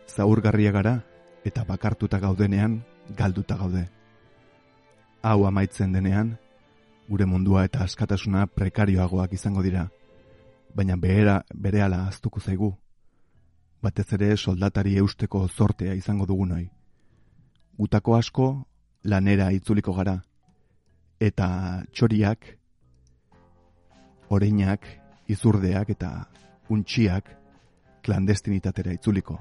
[0.06, 1.00] Zaurgarria gara
[1.44, 2.84] eta bakartuta gaudenean
[3.18, 3.88] galduta gaude.
[5.24, 6.36] Hau amaitzen denean,
[7.10, 9.88] gure mundua eta askatasuna prekarioagoak izango dira,
[10.76, 12.70] baina behera, berehala aztuko zaigu.
[13.82, 16.68] Batez ere soldatari eusteko zortea izango dugu noi.
[17.80, 18.52] Gutako asko
[19.04, 20.20] lanera itzuliko gara,
[21.20, 21.50] eta
[21.92, 22.46] txoriak,
[24.30, 24.86] oreinak,
[25.28, 26.14] izurdeak eta
[26.74, 27.32] untxiak
[28.04, 29.40] klandestinitatera itzuliko.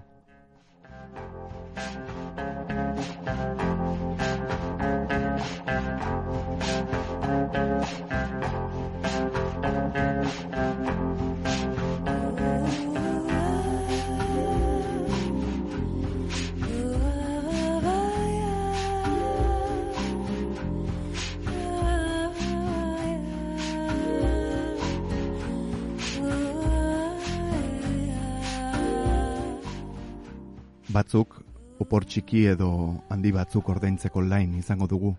[30.93, 31.39] Batzuk
[31.81, 32.69] opor txiki edo
[33.11, 35.15] handi batzuk ordaintzeko lain izango dugu.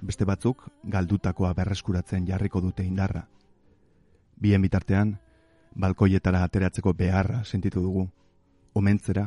[0.00, 3.26] Beste batzuk galdutakoa berreskuratzen jarriko dute indarra.
[4.40, 5.16] Bien bitartean,
[5.74, 8.08] balkoietara ateratzeko beharra sentitu dugu.
[8.74, 9.26] Omentzera,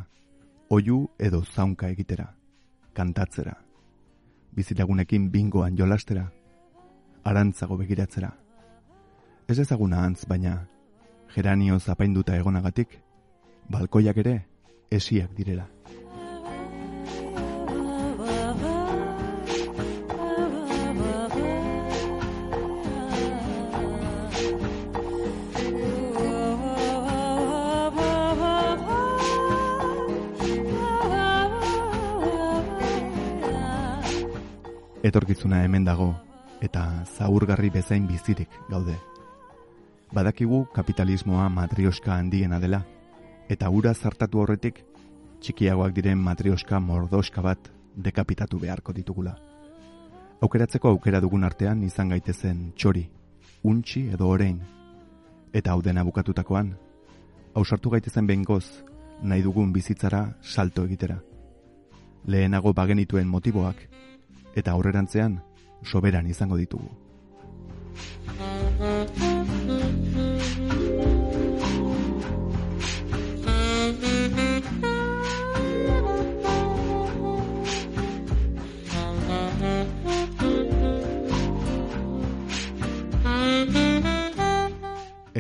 [0.70, 2.30] oiu edo zaunka egitera,
[2.94, 3.58] kantatzera.
[4.56, 6.30] Bizilagunekin bingoan jolastera,
[7.24, 8.32] arantzago begiratzera.
[9.48, 10.56] Ez ezaguna antz baina,
[11.36, 12.98] geranio zapainduta egonagatik,
[13.70, 14.40] balkoiak ere
[14.92, 15.68] esiak direla.
[35.02, 36.12] Etorkizuna hemen dago
[36.62, 36.84] eta
[37.18, 38.94] zaurgarri bezain bizirik gaude.
[40.14, 42.84] Badakigu kapitalismoa matrioska handiena dela,
[43.52, 44.78] eta ura zartatu horretik
[45.44, 49.34] txikiagoak diren matrioska mordoska bat dekapitatu beharko ditugula.
[50.42, 53.04] Aukeratzeko aukera dugun artean izan gaitezen txori,
[53.68, 54.62] untxi edo orein,
[55.54, 56.72] eta hau dena bukatutakoan,
[57.54, 58.64] hausartu gaitezen bengoz
[59.22, 61.20] nahi dugun bizitzara salto egitera.
[62.26, 63.84] Lehenago bagenituen motiboak,
[64.56, 65.42] eta aurrerantzean
[65.84, 66.90] soberan izango ditugu.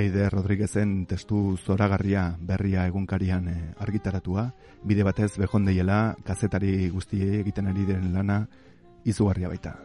[0.01, 4.47] Eide Rodriguezen testu zoragarria berria egunkarian eh, argitaratua,
[4.81, 8.39] bide batez behondeiela kazetari guztiei egiten ari den lana
[9.05, 9.75] izugarria baita.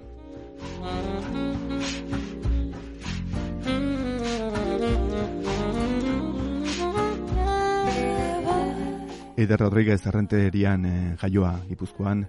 [9.37, 12.25] Eider Rodriguez errenterian eh, jaioa gipuzkoan,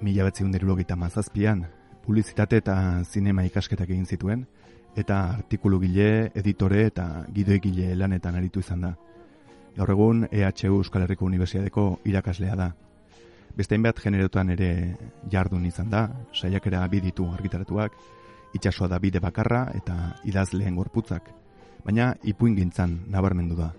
[0.00, 0.50] mila betziun
[0.96, 1.68] mazazpian,
[2.02, 4.44] publizitate eta zinema ikasketak egin zituen,
[4.96, 8.92] eta artikulugile, editore eta gidoigile lanetan aritu izan da.
[9.76, 12.72] Gaur egun EHU Euskal Herriko Unibertsiadeko irakaslea da.
[13.56, 14.96] Beste bat generotan ere
[15.30, 17.92] jardun izan da, saiakera biditu argitaratuak,
[18.54, 21.28] itxasua da bide bakarra eta idazleen gorputzak,
[21.84, 23.72] baina ipuin gintzan nabarmendu da.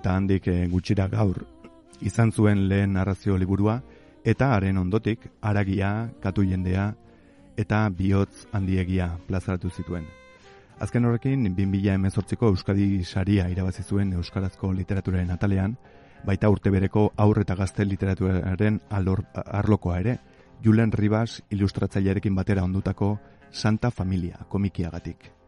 [0.00, 1.42] Eta handik eh, gutxira gaur
[2.00, 3.74] izan zuen lehen narrazio liburua,
[4.24, 6.86] eta haren ondotik aragia, katu jendea,
[7.60, 10.06] eta bihotz handiegia plazaratu zituen.
[10.80, 15.74] Azken horrekin, 2000 emezortziko Euskadi saria irabazi zuen Euskarazko literaturaren atalean,
[16.24, 20.16] baita urte bereko aurre eta gazte literaturaren alor, arlokoa ere,
[20.64, 23.18] Julen Ribas ilustratzailearekin batera ondutako
[23.50, 25.39] Santa Familia komikiagatik.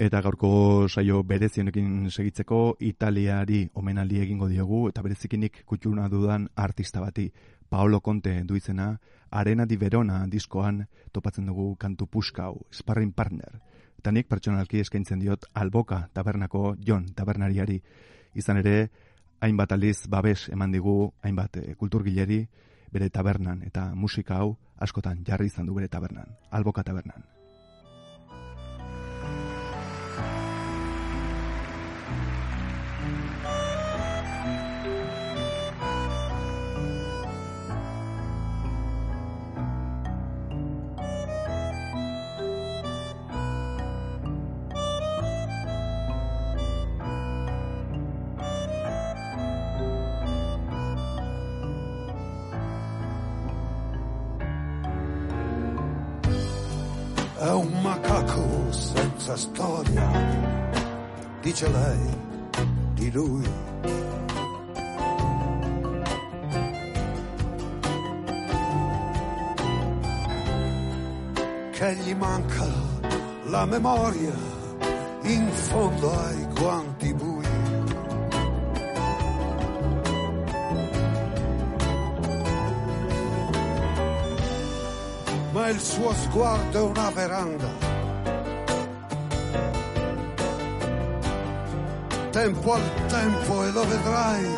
[0.00, 7.26] Eta gaurko saio berezienekin segitzeko Italiari omenaldi egingo diogu eta berezikinik kutxuna dudan artista bati
[7.68, 8.94] Paolo Conte du izena
[9.30, 13.60] Arena di Verona diskoan topatzen dugu kantu puskau, sparring partner.
[13.98, 17.76] Eta nik pertsonalki eskaintzen diot Alboka tabernako Jon tabernariari
[18.34, 18.88] izan ere
[19.40, 22.40] hainbat aldiz babes eman digu hainbat e, kulturgileri
[22.90, 27.39] bere tabernan eta musika hau askotan jarri izan du bere tabernan, Alboka tabernan.
[58.20, 60.08] Macaco senza storia,
[61.40, 62.18] dice lei
[62.94, 63.48] di lui.
[71.70, 72.66] Che gli manca
[73.44, 74.34] la memoria
[75.22, 77.48] in fondo ai guanti bui.
[85.52, 87.89] ma il suo sguardo è una veranda.
[92.42, 94.48] Tempo al tempo e lo vedrai.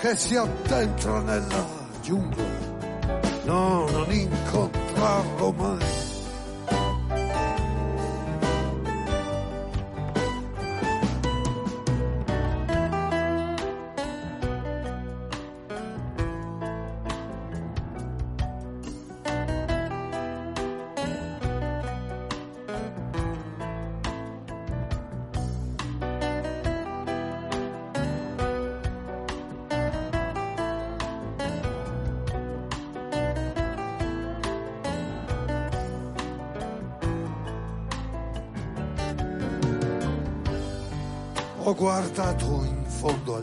[0.00, 1.64] Che si addentra nella
[2.02, 2.42] giungla.
[3.44, 6.01] No, non incontrarlo mai.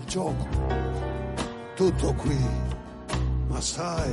[0.10, 0.48] Gioco,
[1.76, 2.36] tutto qui,
[3.48, 4.12] ma sai,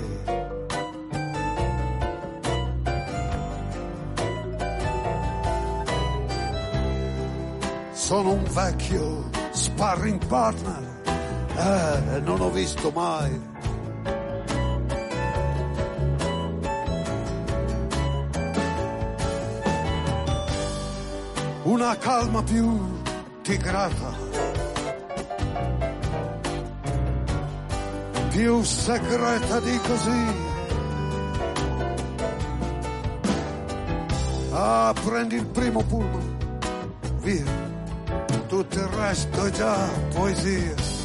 [7.93, 11.03] sono un vecchio sparring partner,
[11.57, 13.55] eh, non ho visto mai.
[21.63, 22.79] Una calma più
[23.41, 24.16] tigrata,
[28.37, 30.25] più segreta di così.
[34.51, 36.37] Ah, prendi il primo pullman,
[37.21, 37.45] via,
[38.47, 40.96] tutto il resto è già poesia.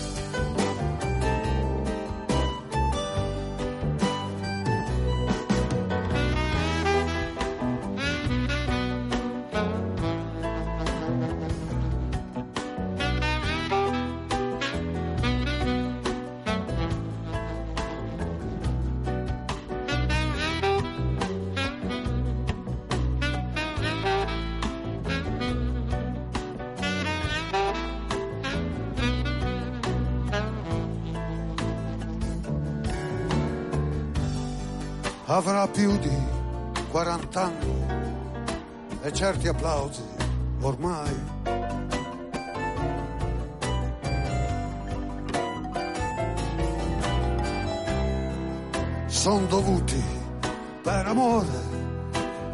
[35.32, 36.12] avrà più di
[36.92, 37.86] 40 anni
[39.02, 40.04] e certi applausi
[40.60, 41.16] ormai.
[49.06, 50.04] Sono dovuti
[50.82, 51.70] per amore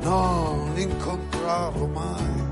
[0.01, 2.45] non incontrarlo mai.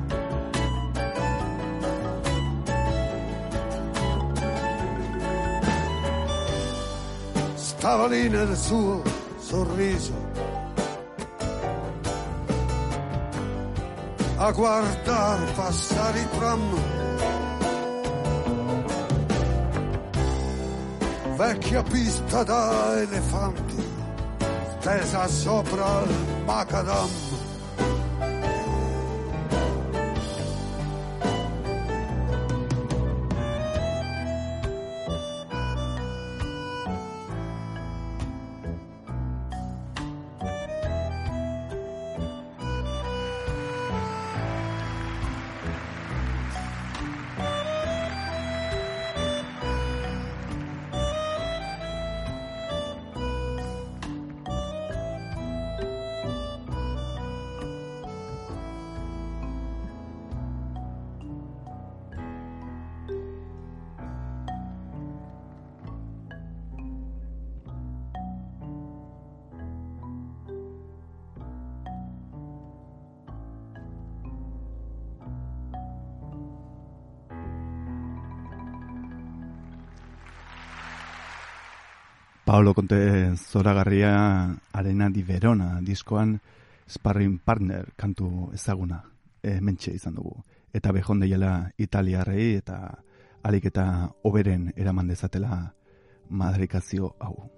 [7.53, 9.14] Stava lì nel suo
[9.55, 10.13] sorriso
[14.35, 16.63] a guardare passare i tram.
[21.37, 23.83] Vecchia pista da elefanti,
[24.79, 27.24] stesa sopra il macadam.
[82.55, 86.39] Paolo Conte zoragarria Arena di Verona diskoan
[86.87, 89.03] Sparring Partner kantu ezaguna
[89.43, 90.39] e, mentxe izan dugu.
[90.71, 92.77] Eta behon deiela italiarrei eta
[93.43, 95.75] alik eta oberen eraman dezatela
[96.29, 97.54] madrikazio hau.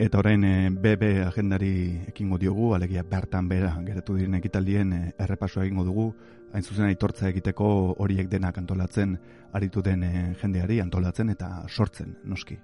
[0.00, 0.44] Eta orain
[0.80, 1.72] BB agendari
[2.08, 6.06] ekingo diogu, alegia bertan bera geratu diren ekitaldien e, errepasoa egingo dugu,
[6.54, 7.68] hain zuzen aitortza egiteko
[8.00, 9.18] horiek denak antolatzen,
[9.52, 12.56] aritu den e, jendeari antolatzen eta sortzen, noski.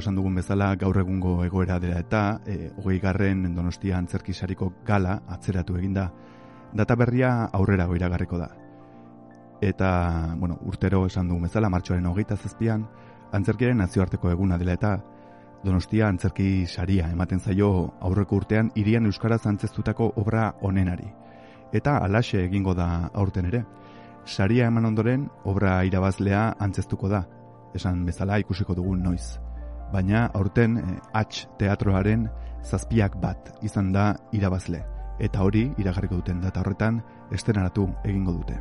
[0.00, 5.76] Esan dugun bezala gaur egungo egoera dela eta e, hogei garren donostia antzerkisariko gala atzeratu
[5.78, 6.10] eginda
[6.72, 8.48] data berria aurrera iragarriko da.
[9.60, 12.86] Eta, bueno, urtero esan dugun bezala, martxoaren hogeita zazpian,
[13.32, 14.94] antzerkiaren nazioarteko eguna dela eta
[15.64, 17.70] donostia antzerki saria ematen zaio
[18.00, 21.10] aurreko urtean irian euskaraz antzestutako obra onenari.
[21.72, 23.64] Eta alaxe egingo da aurten ere.
[24.24, 27.24] Saria eman ondoren, obra irabazlea antzestuko da,
[27.74, 29.49] esan bezala ikusiko dugun noiz
[29.92, 32.28] baina aurten eh, H teatroaren
[32.64, 34.84] zazpiak bat izan da irabazle.
[35.20, 38.56] Eta hori, iragarriko duten data horretan, estenaratu egingo dute.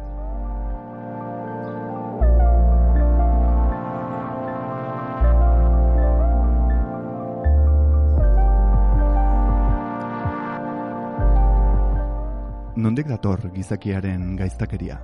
[12.79, 15.01] Nondik dator gizakiaren gaiztakeria?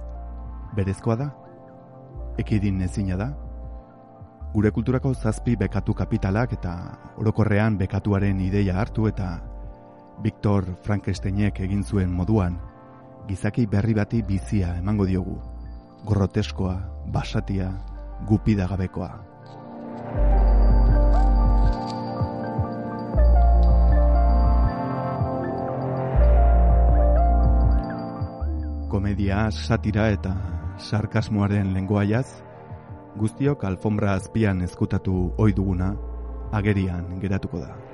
[0.75, 1.31] Berezkoa da?
[2.39, 3.33] Ekidin ezina da?
[4.55, 6.71] Gure kulturako zazpi bekatu kapitalak eta
[7.19, 9.33] orokorrean bekatuaren ideia hartu eta
[10.23, 12.55] Victor Frankensteinek egin zuen moduan
[13.27, 15.35] gizaki berri bati bizia emango diogu.
[16.07, 16.77] Groteskoa,
[17.11, 17.67] basatia,
[18.29, 19.11] gupidagabekoa.
[28.87, 30.31] Komedia, satira eta
[30.79, 32.44] sarkasmoaren lenguaiaz,
[33.17, 35.95] guztiok alfombra azpian ezkutatu ohi duguna
[36.51, 37.84] agerian geratuko da.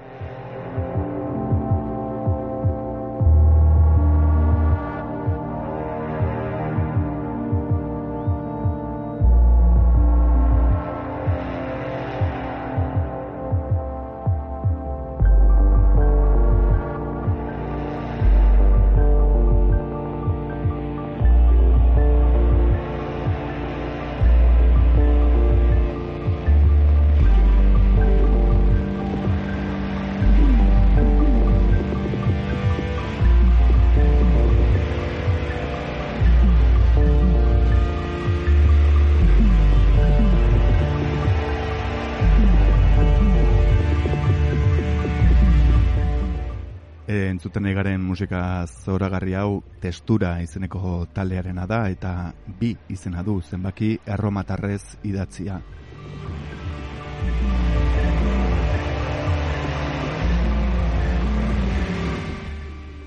[47.51, 54.95] Entzuten egaren musika zoragarri hau testura izeneko taldearena da eta bi izena du zenbaki erromatarrez
[55.03, 55.59] idatzia.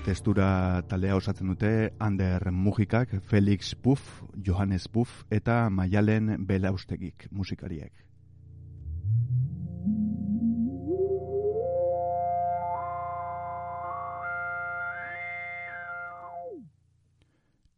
[0.05, 8.04] Testura taldea osatzen dute Ander Mujikak, Felix Puff, Johannes Puff eta Maialen Belaustegik musikariek.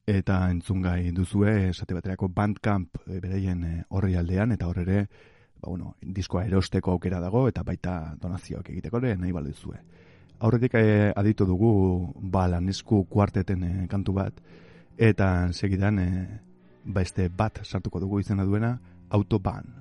[0.08, 5.68] Eta entzungai duzue esate baterako Bandcamp e, bereien e, horri aldean eta hor ere ba,
[5.68, 9.82] bueno, diskoa erosteko aukera dago eta baita donazioak egiteko ere nahi balu duzue.
[10.40, 11.72] Aurretik e, aditu dugu
[12.16, 14.40] ba lanesku kuarteten kantu bat
[14.98, 16.10] eta segidan e,
[16.86, 18.78] ba este bat sartuko dugu izena duena
[19.10, 19.77] Autobahn.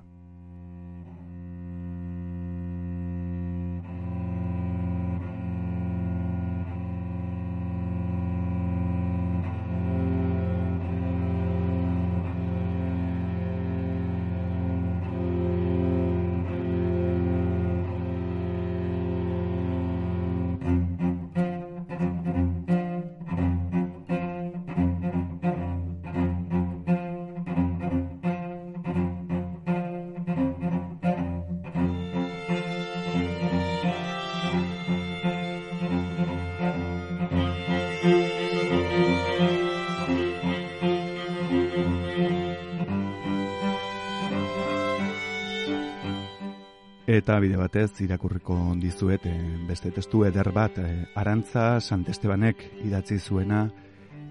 [47.27, 49.33] Eta bide batez irakurriko dizuet e,
[49.67, 50.85] beste testu eder bat e,
[51.19, 53.65] Arantza Santestebanek idatzi zuena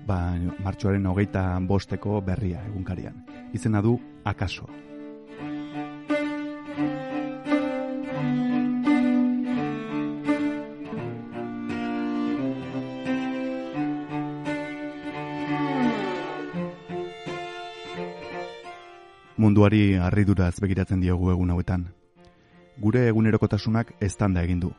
[0.08, 0.32] ba,
[0.64, 3.18] martxoaren hogeita bosteko berria egunkarian.
[3.52, 4.64] Izena du Akaso.
[19.36, 21.88] Munduari harriduraz begiratzen diogu egun hauetan
[22.80, 24.70] gure egunerokotasunak eztanda egin du.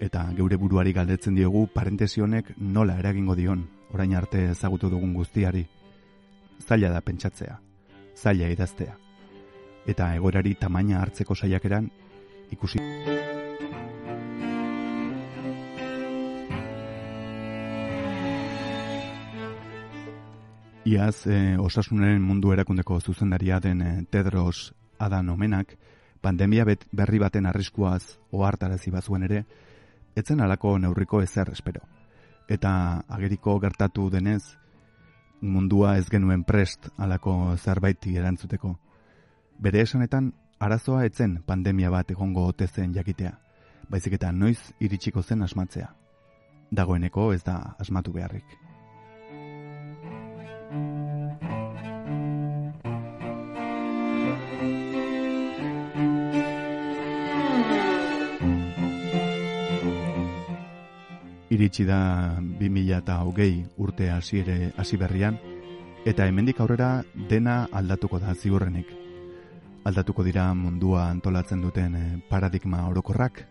[0.00, 5.64] Eta geure buruari galdetzen diogu parentesi honek nola eragingo dion, orain arte ezagutu dugun guztiari.
[6.60, 7.58] Zaila da pentsatzea,
[8.16, 8.96] zaila idaztea.
[9.86, 11.90] Eta egorari tamaina hartzeko saiakeran
[12.50, 12.80] ikusi.
[20.84, 25.78] Iaz, e, osasunaren mundu erakundeko zuzendaria den e, Tedros Adanomenak,
[26.24, 29.44] pandemia bet berri baten arriskuaz ohartarazi bazuen ere,
[30.16, 31.84] etzen alako neurriko ezer espero.
[32.48, 32.72] Eta
[33.16, 34.42] ageriko gertatu denez,
[35.40, 38.74] mundua ez genuen prest alako zerbaiti erantzuteko.
[39.60, 43.32] Bere esanetan, arazoa etzen pandemia bat egongo otezen jakitea,
[43.90, 45.90] baizik eta noiz iritsiko zen asmatzea.
[46.74, 48.60] Dagoeneko ez da asmatu beharrik.
[61.54, 65.38] Iritsi da 2008 urte hasiere hasi berrian
[66.04, 68.88] eta hemendik aurrera dena aldatuko da ziurrenik.
[69.84, 73.44] Aldatuko dira mundua antolatzen duten eh, paradigma orokorrak.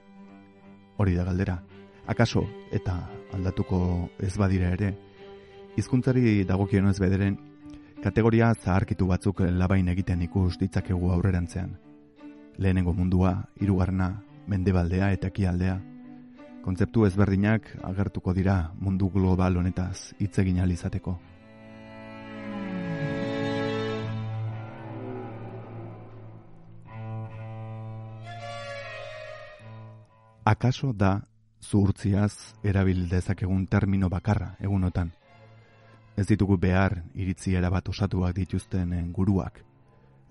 [0.98, 1.62] Hori da galdera.
[2.08, 2.98] Akaso eta
[3.34, 3.80] aldatuko
[4.20, 4.92] ez badira ere
[5.78, 7.38] hizkuntzari dagokien ez bederen
[8.04, 11.78] kategoria zaharkitu batzuk labain egiten ikus ditzakegu aurrerantzean.
[12.58, 14.12] Lehenengo mundua, hirugarrena,
[14.48, 15.80] mendebaldea eta ekialdea,
[16.64, 21.18] kontzeptu ezberdinak agertuko dira mundu global honetaz hitz egin izateko.
[30.46, 31.22] Akaso da
[31.62, 35.12] zuhurtziaz erabil dezakegun termino bakarra egunotan.
[36.18, 39.64] Ez ditugu behar iritzi erabat osatuak dituzten guruak,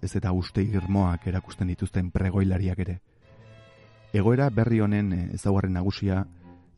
[0.03, 3.01] ez eta uste irmoak erakusten dituzten pregoilariak ere
[4.13, 6.25] egoera berri honen eh, ezaugarri nagusia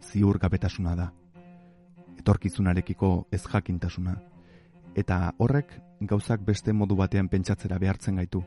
[0.00, 1.10] ziur gabetasuna da.
[2.18, 4.14] Etorkizunarekiko ez jakintasuna.
[4.94, 8.44] Eta horrek gauzak beste modu batean pentsatzera behartzen gaitu.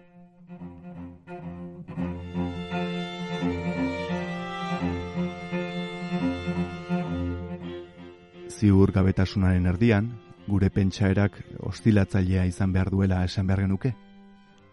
[8.57, 10.07] Ziur gabetasunaren erdian,
[10.47, 11.35] gure pentsaerak
[11.69, 13.93] ostilatzailea izan behar duela esan behar genuke?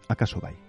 [0.09, 0.64] Akaso bai?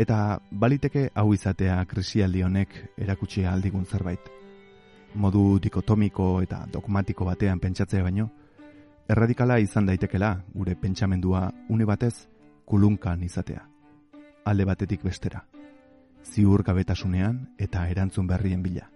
[0.00, 4.30] Eta baliteke hau izatea krisialdi honek erakutsi aldigun zerbait.
[5.20, 8.28] Modu dikotomiko eta dogmatiko batean pentsatzea baino,
[9.12, 12.14] erradikala izan daitekela gure pentsamendua une batez
[12.64, 13.66] kulunkan izatea.
[14.46, 15.42] Alde batetik bestera.
[16.24, 18.88] Ziur gabetasunean eta erantzun berrien bila.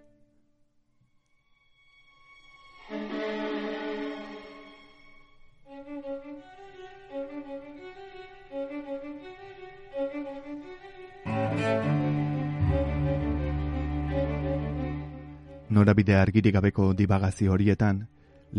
[15.74, 17.96] Norabide argirik gabeko dibagazio horietan,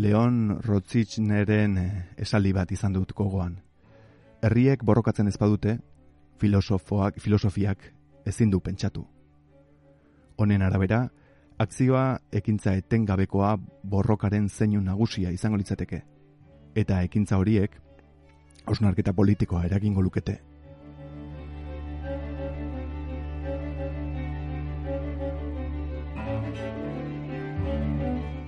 [0.04, 1.78] Leon Rotzitzneren
[2.20, 3.54] esaldi bat izan dut gogoan.
[4.44, 5.78] Herriek borrokatzen ezpadute,
[6.36, 7.86] filosofoak, filosofiak
[8.28, 9.06] ezin du pentsatu.
[10.36, 11.06] Honen arabera,
[11.56, 12.04] akzioa
[12.42, 13.54] ekintza etengabekoa
[13.94, 16.02] borrokaren zeinu nagusia izango litzateke.
[16.76, 17.80] Eta ekintza horiek,
[18.66, 20.36] osnarketa politikoa eragingo lukete.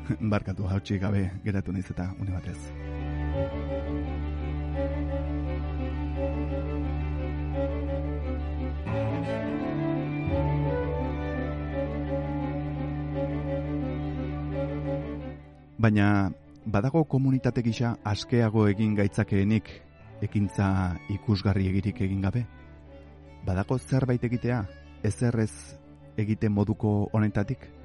[0.33, 2.59] Barkatu hautsi gabe geratu naiz eta une batez.
[15.79, 16.31] Baina
[16.67, 19.71] badago komunitate gisa askeago egin gaitzakeenik
[20.23, 22.45] ekintza ikusgarri egirik egin gabe.
[23.47, 24.65] Badago zerbait egitea
[25.05, 25.53] ezerrez
[26.19, 27.78] egite moduko honetatik.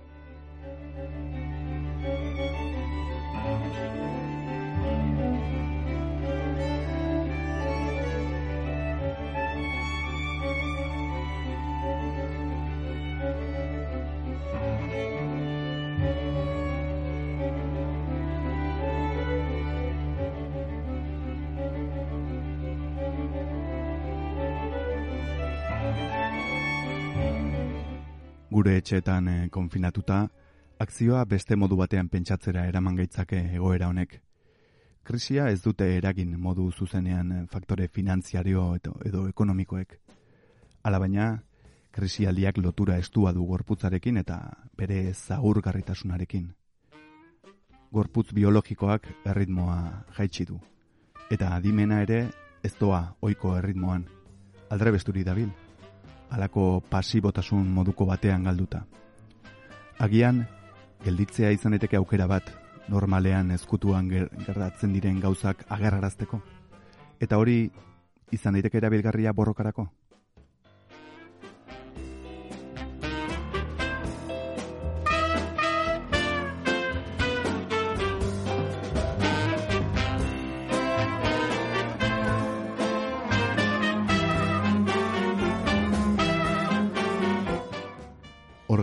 [28.83, 30.25] Etxeetan e, konfinatuta,
[30.83, 34.17] akzioa beste modu batean pentsatzera eraman gaitzake egoera honek.
[35.07, 39.95] Krisia ez dute eragin modu zuzenean eh, faktore finantziario edo, edo ekonomikoek.
[40.83, 41.29] Alabaina,
[41.95, 44.39] krisialdiak lotura estua du gorputzarekin eta
[44.77, 46.51] bere zaurgarritasunarekin.
[47.91, 49.79] Gorputz biologikoak erritmoa
[50.17, 50.59] jaitsi du.
[51.31, 52.25] Eta adimena ere
[52.63, 54.07] ez doa oiko erritmoan.
[54.71, 55.51] Aldre besturi dabil
[56.29, 58.85] alako pasibotasun moduko batean galduta.
[59.99, 60.45] Agian,
[61.03, 62.49] gelditzea izan eteke aukera bat,
[62.89, 66.41] normalean ezkutuan gertatzen diren gauzak agerrarazteko.
[67.19, 67.71] Eta hori,
[68.31, 69.87] izan daiteke erabilgarria borrokarako.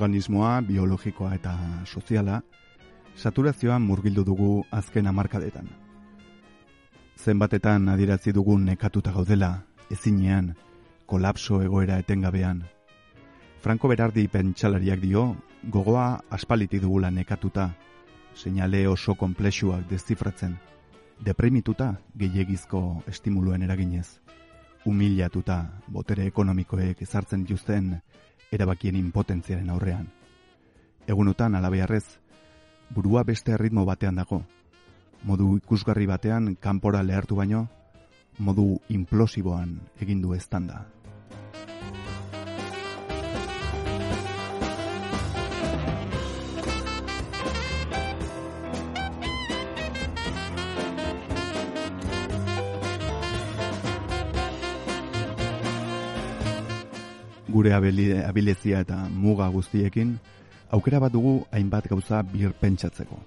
[0.00, 1.52] Organismoa, biologikoa eta
[1.84, 2.40] soziala,
[3.14, 5.68] saturazioa murgildu dugu azken amarkadetan.
[7.20, 9.50] Zenbatetan adierazi dugun nekatuta gaudela,
[9.90, 10.54] ezinean,
[11.06, 12.62] kolapso egoera etengabean.
[13.60, 15.36] Franco Berardi pentsalariak dio,
[15.68, 17.68] gogoa aspaliti dugula nekatuta,
[18.34, 20.56] seinale oso konplexuak dezifratzen,
[21.20, 24.06] deprimituta gehiagizko estimuluen eraginez,
[24.86, 25.60] humilatuta
[25.92, 27.98] botere ekonomikoek ezartzen dituzten
[28.50, 30.08] erabakien impotentziaren aurrean.
[31.06, 32.18] Egunotan alabearrez,
[32.90, 34.42] burua beste ritmo batean dago.
[35.22, 37.66] Modu ikusgarri batean kanpora lehartu baino,
[38.38, 40.86] modu implosiboan egindu estanda.
[57.50, 60.18] Gure abilezia eta muga guztiekin,
[60.70, 63.18] aukera bat dugu hainbat gauza bir pentsatzeko.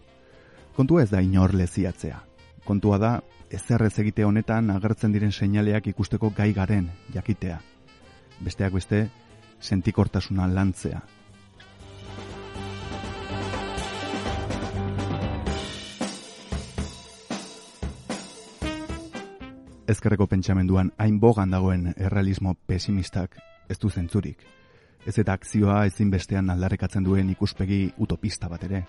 [0.76, 2.22] Kontua ez da inor leziatzea.
[2.66, 3.12] Kontua da,
[3.52, 7.60] ezerrez egite honetan agertzen diren seinaleak ikusteko gai garen jakitea.
[8.42, 9.10] Besteak beste,
[9.60, 11.04] sentikortasuna lantzea.
[19.88, 23.36] Ezkerreko pentsamenduan hain bogan dagoen errealismo pesimistak
[23.70, 24.43] ez du zentzurik.
[25.05, 28.84] Ez eta akzioa ezinbestean aldarrekatzen duen ikuspegi utopista bat ere.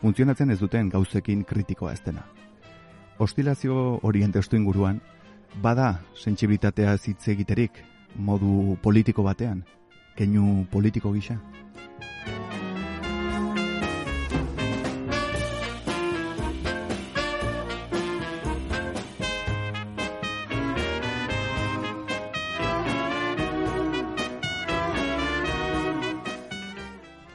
[0.00, 2.24] Funtzionatzen ez duten gauzekin kritikoa ez dena.
[3.18, 5.00] Ostilazio oriente ostu inguruan,
[5.62, 7.82] bada sentsibilitatea zitze egiterik
[8.16, 9.64] modu politiko batean,
[10.16, 11.38] keinu politiko gisa.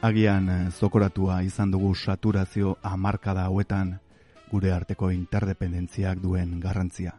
[0.04, 3.94] Agian eh, zokoratua izan dugu saturazio amarkada hauetan
[4.50, 7.14] gure arteko interdependentziak duen garrantzia.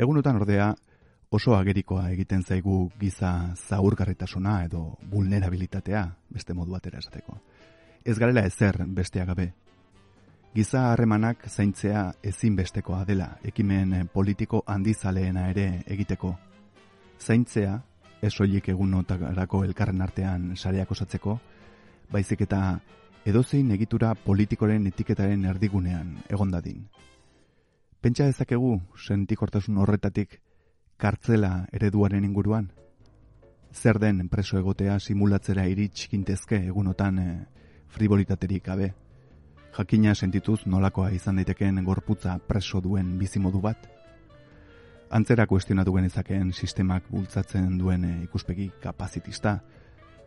[0.00, 0.70] Egunotan ordea
[1.30, 3.34] oso agerikoa egiten zaigu giza
[3.68, 7.36] zaurgarritasuna edo vulnerabilitatea beste modu batera esateko.
[8.02, 9.50] Ez garela ezer besteak gabe.
[10.54, 16.32] Giza harremanak zaintzea ezinbestekoa dela ekimen politiko handizaleena ere egiteko.
[17.20, 17.78] Zaintzea,
[18.22, 21.40] ez soilik egunotarako elkarren artean sareak osatzeko,
[22.12, 22.80] baizik eta
[23.24, 26.84] edozein egitura politikoren etiketaren erdigunean egon dadin.
[28.00, 30.40] Pentsa dezakegu sentikortasun horretatik
[30.96, 32.70] kartzela ereduaren inguruan?
[33.72, 37.28] Zer den preso egotea simulatzera iritsskintezke egunotan e,
[37.88, 38.92] frivolitaterik gabe?
[39.76, 43.86] Jakina sentituz nolakoa izan daitekeen gorputza preso duen bizimodu bat?
[45.10, 49.58] Antzera kuestionatu genezakeen sistemak bultzatzen duen e, ikuspegi kapazitista,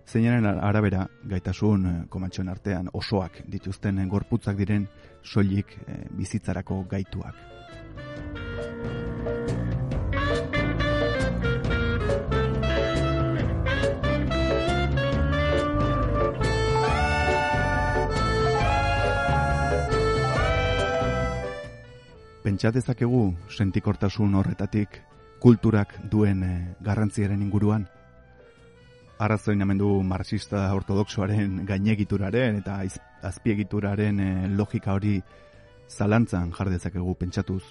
[0.07, 4.87] zeinaren arabera gaitasun e, komatxoen artean osoak dituzten gorputzak diren
[5.23, 5.77] soilik
[6.17, 7.35] bizitzarako gaituak.
[22.43, 24.99] pentsa dezakegu sentikortasun horretatik
[25.43, 26.43] kulturak duen
[26.85, 27.87] garrantziaren inguruan?
[29.19, 32.79] Arrazoin amendu marxista ortodoxoaren gainegituraren eta
[33.29, 35.19] azpiegituraren e, logika hori
[35.89, 37.63] zalantzan jar dezakegu pentsatuz.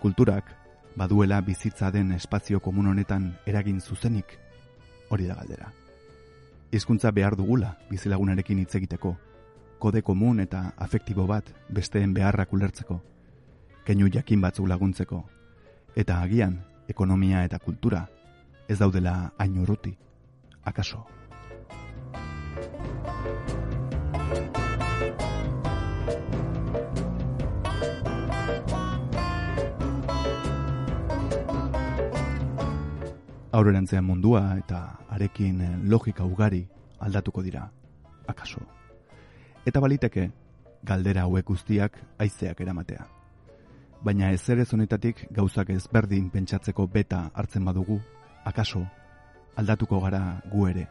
[0.00, 0.52] Kulturak
[0.96, 4.38] baduela bizitza den espazio komun honetan eragin zuzenik
[5.10, 5.72] hori da galdera.
[6.72, 9.16] Hizkuntza behar dugula bizilagunarekin hitz egiteko,
[9.78, 13.02] kode komun eta afektibo bat besteen beharrak ulertzeko
[13.86, 15.22] keinu jakin batzuk laguntzeko.
[15.96, 16.58] Eta agian,
[16.90, 18.02] ekonomia eta kultura,
[18.68, 19.94] ez daudela hain urruti,
[20.66, 21.04] akaso.
[33.56, 36.66] Aurrerantzean mundua eta arekin logika ugari
[37.00, 37.70] aldatuko dira,
[38.28, 38.60] akaso.
[39.64, 40.30] Eta baliteke,
[40.84, 43.06] galdera hauek guztiak aizeak eramatea
[44.06, 47.98] baina ez ere zonetatik gauzak ezberdin pentsatzeko beta hartzen badugu,
[48.44, 48.84] akaso,
[49.56, 50.86] aldatuko gara gu ere.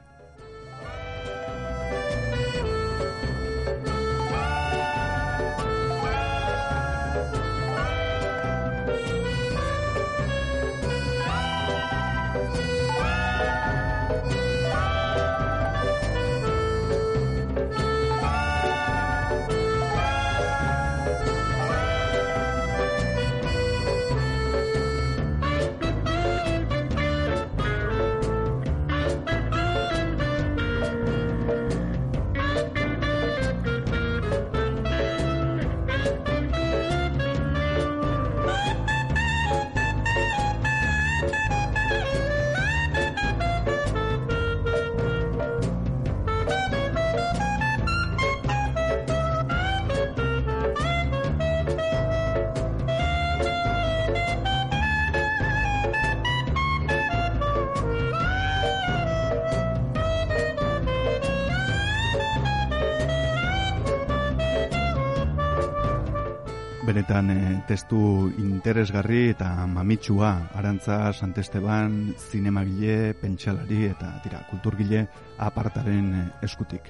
[67.75, 75.01] Testu interesgarri eta mamitsua arantza Santesteban zinemagile, pentsalari eta tira, kulturgile
[75.43, 76.87] apartaren eh, eskutik.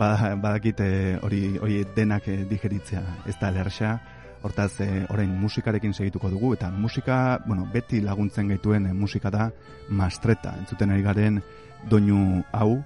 [0.00, 3.92] Ba, badakite hori hori denak e, digeritzea ez da lerxa,
[4.40, 9.50] hortaz e, orain musikarekin segituko dugu eta musika, bueno, beti laguntzen gaituen musika da
[9.90, 11.42] mastreta, entzuten ari garen
[11.90, 12.78] doinu hau,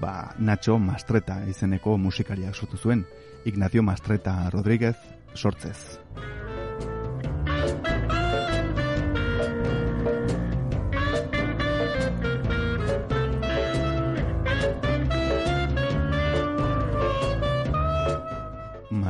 [0.00, 3.06] ba, Nacho Mastreta izeneko musikariak sortu zuen.
[3.46, 4.96] Ignacio Mastreta Rodríguez
[5.36, 6.00] sortzez.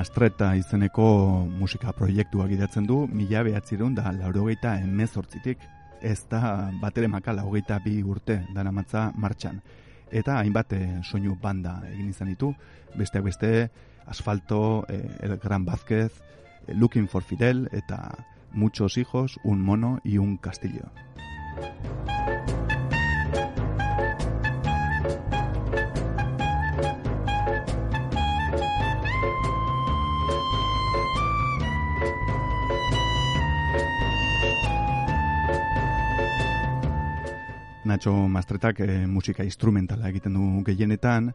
[0.07, 1.05] Mastreta izeneko
[1.59, 5.65] musika proiektua gidatzen du, mila behatzirun da laurogeita emezortzitik,
[5.99, 9.59] ez da bat ere makala hogeita bi urte dana matza martxan.
[10.07, 12.53] Eta hainbat eh, soinu banda egin izan ditu,
[12.95, 13.51] besteak beste
[14.07, 16.23] Asfalto, eh, El Gran Vázquez,
[16.69, 18.15] eh, Looking for Fidel eta
[18.53, 20.87] Muchos hijos, un mono y un castillo.
[37.97, 41.31] Nacho Mastretak e, musika instrumentala egiten du gehienetan,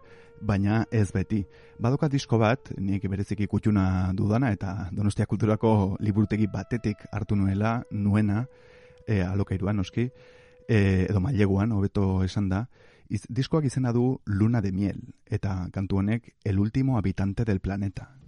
[0.45, 1.39] baina ez beti.
[1.81, 8.45] Badoka disko bat, nik bereziki kutxuna dudana, eta Donostia Kulturako liburutegi batetik hartu nuela, nuena,
[9.07, 10.05] e, alokairuan, oski,
[10.69, 10.77] e,
[11.09, 12.67] edo maileguan, hobeto esan da,
[13.09, 18.20] iz, diskoak izena du Luna de Miel, eta kantu honek El último habitante del planeta.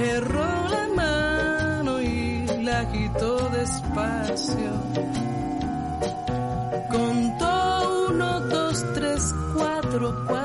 [0.00, 4.72] Cerró la mano y la agitó despacio.
[6.90, 10.39] Contó uno, dos, tres, cuatro, cuatrocientos.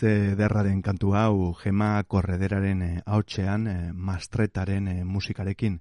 [0.00, 5.76] Ze derraren kantu hau Gema Korrederaren eh, hautsean eh, Mastretaren eh, musikarekin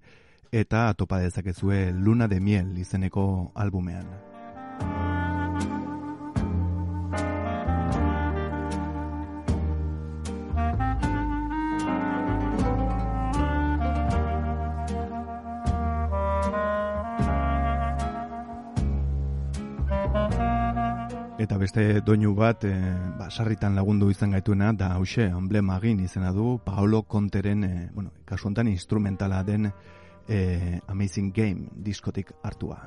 [0.51, 3.23] eta topa dezakezue Luna de Miel izeneko
[3.55, 4.11] albumean.
[21.39, 22.73] Eta beste doinu bat, e,
[23.15, 28.11] ba, sarritan lagundu izan gaituena, da hause, emblema egin izena du, Paolo Conteren, e, bueno,
[28.27, 29.69] kasu honetan instrumentala den
[30.27, 32.81] e, Amazing Game diskotik hartua.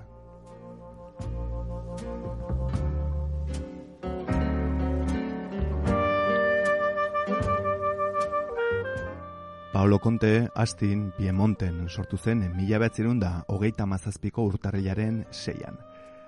[9.73, 15.81] Paolo Conte, Astin, Piemonten sortu zen mila behatzerun da hogeita mazazpiko urtarrilaren seian.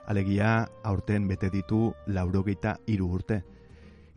[0.06, 3.42] Alegia aurten bete ditu laurogeita hiru urte.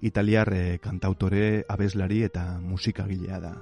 [0.02, 3.54] Italiar eh, kantautore, abeslari eta musikagilea da.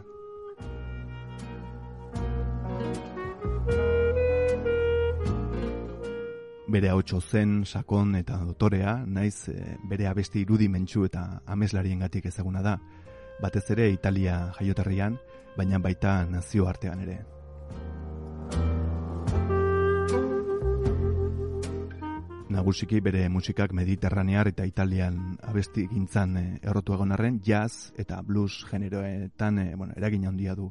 [6.67, 12.79] Bere hautso zen, sakon eta dotorea, naiz eh, bere abesti irudimentsu eta ameslariengatik ezaguna da,
[13.39, 15.21] batez ere Italia jaioterrian,
[15.55, 17.21] baina baita nazioartean ere.
[22.55, 28.63] Nagusiki bere musikak mediterranear eta italian abesti gintzan e, errotu egon arren, jazz eta blues
[28.69, 30.69] generoetan e, bueno, eragin handia du.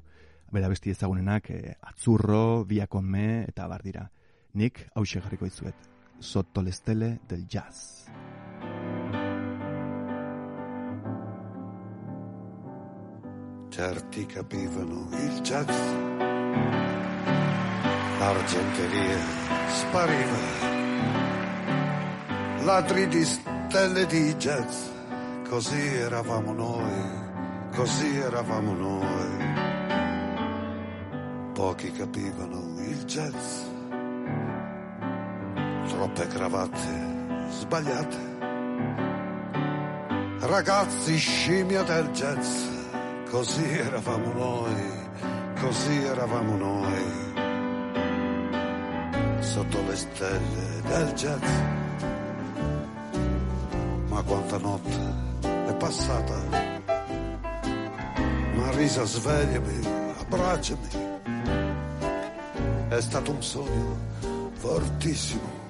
[0.53, 4.07] Bere abesti ezagunenak e, atzurro, biakon me eta bar dira.
[4.55, 5.91] Nik hause jarriko izuet.
[6.21, 6.73] Sotto le
[7.29, 8.09] del jazz.
[13.69, 15.69] Certi capivano il jazz,
[18.21, 19.19] l'argenteria
[19.69, 21.34] spariva,
[22.65, 24.87] ladri di stelle di jazz,
[25.49, 29.53] così eravamo noi, così eravamo noi.
[31.53, 33.65] Pochi capivano il jazz,
[35.89, 38.33] troppe cravatte sbagliate.
[40.41, 42.65] Ragazzi scimmia del jazz,
[43.31, 44.83] così eravamo noi,
[45.61, 47.23] così eravamo noi.
[49.41, 51.84] Sotto le stelle del jazz.
[54.27, 54.91] Quanta notte
[55.43, 56.35] è passata.
[58.55, 59.87] Marisa svegliami,
[60.19, 60.89] abbracciami.
[62.89, 63.99] È stato un sogno
[64.55, 65.63] fortissimo.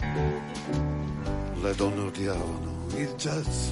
[1.60, 3.70] Le donne odiavano il jazz.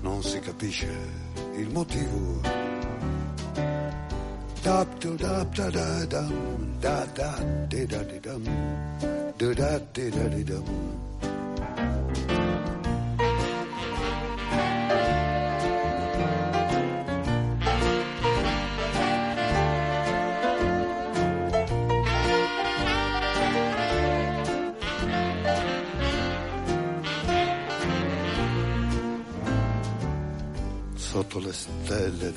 [0.00, 0.88] Non si capisce
[1.56, 2.40] il motivo.
[4.62, 8.44] Dap da da dum da da di da di dum
[9.36, 10.60] du da di da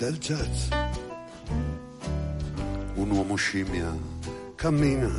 [0.02, 0.70] del jazz.
[2.96, 3.96] Un uomo scimmia
[4.56, 5.12] cammina.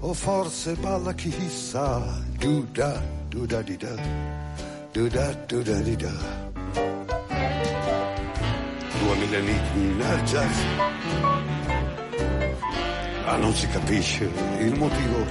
[0.00, 2.00] O forse balla chissà.
[2.38, 3.94] Du da du da di da
[4.92, 6.12] du da du da di da
[9.00, 9.58] due millenni
[9.96, 10.58] nel jazz.
[13.24, 14.30] Ma non si capisce
[14.60, 15.26] il motivo.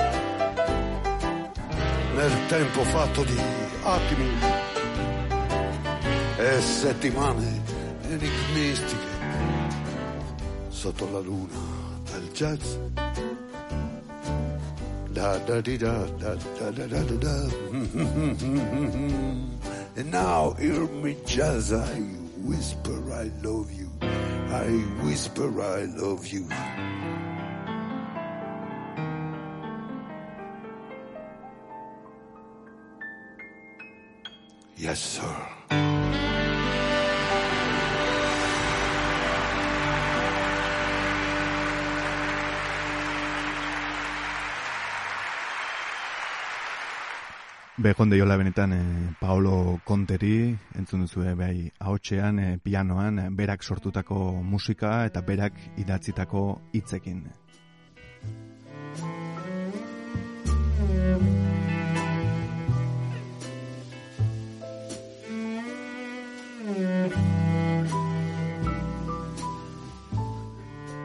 [2.16, 3.40] Nel tempo fatto di
[3.84, 4.59] attimi
[6.42, 7.62] e settimane
[8.10, 9.08] enigmistiche
[10.70, 11.60] sotto la luna
[12.12, 12.76] del jazz.
[15.12, 17.38] Da da di da da da da da da da.
[19.98, 22.00] And now hear me jazz, I
[22.46, 23.90] whisper I love you.
[24.02, 24.70] I
[25.04, 26.48] whisper I love you.
[34.78, 35.89] Yes, sir.
[47.80, 48.84] Begonde jola benetan e,
[49.22, 56.60] Paolo Conteri, entzun duzu bai ahotsean, e, pianoan, e, berak sortutako musika eta berak idatzitako
[56.74, 57.22] hitzekin.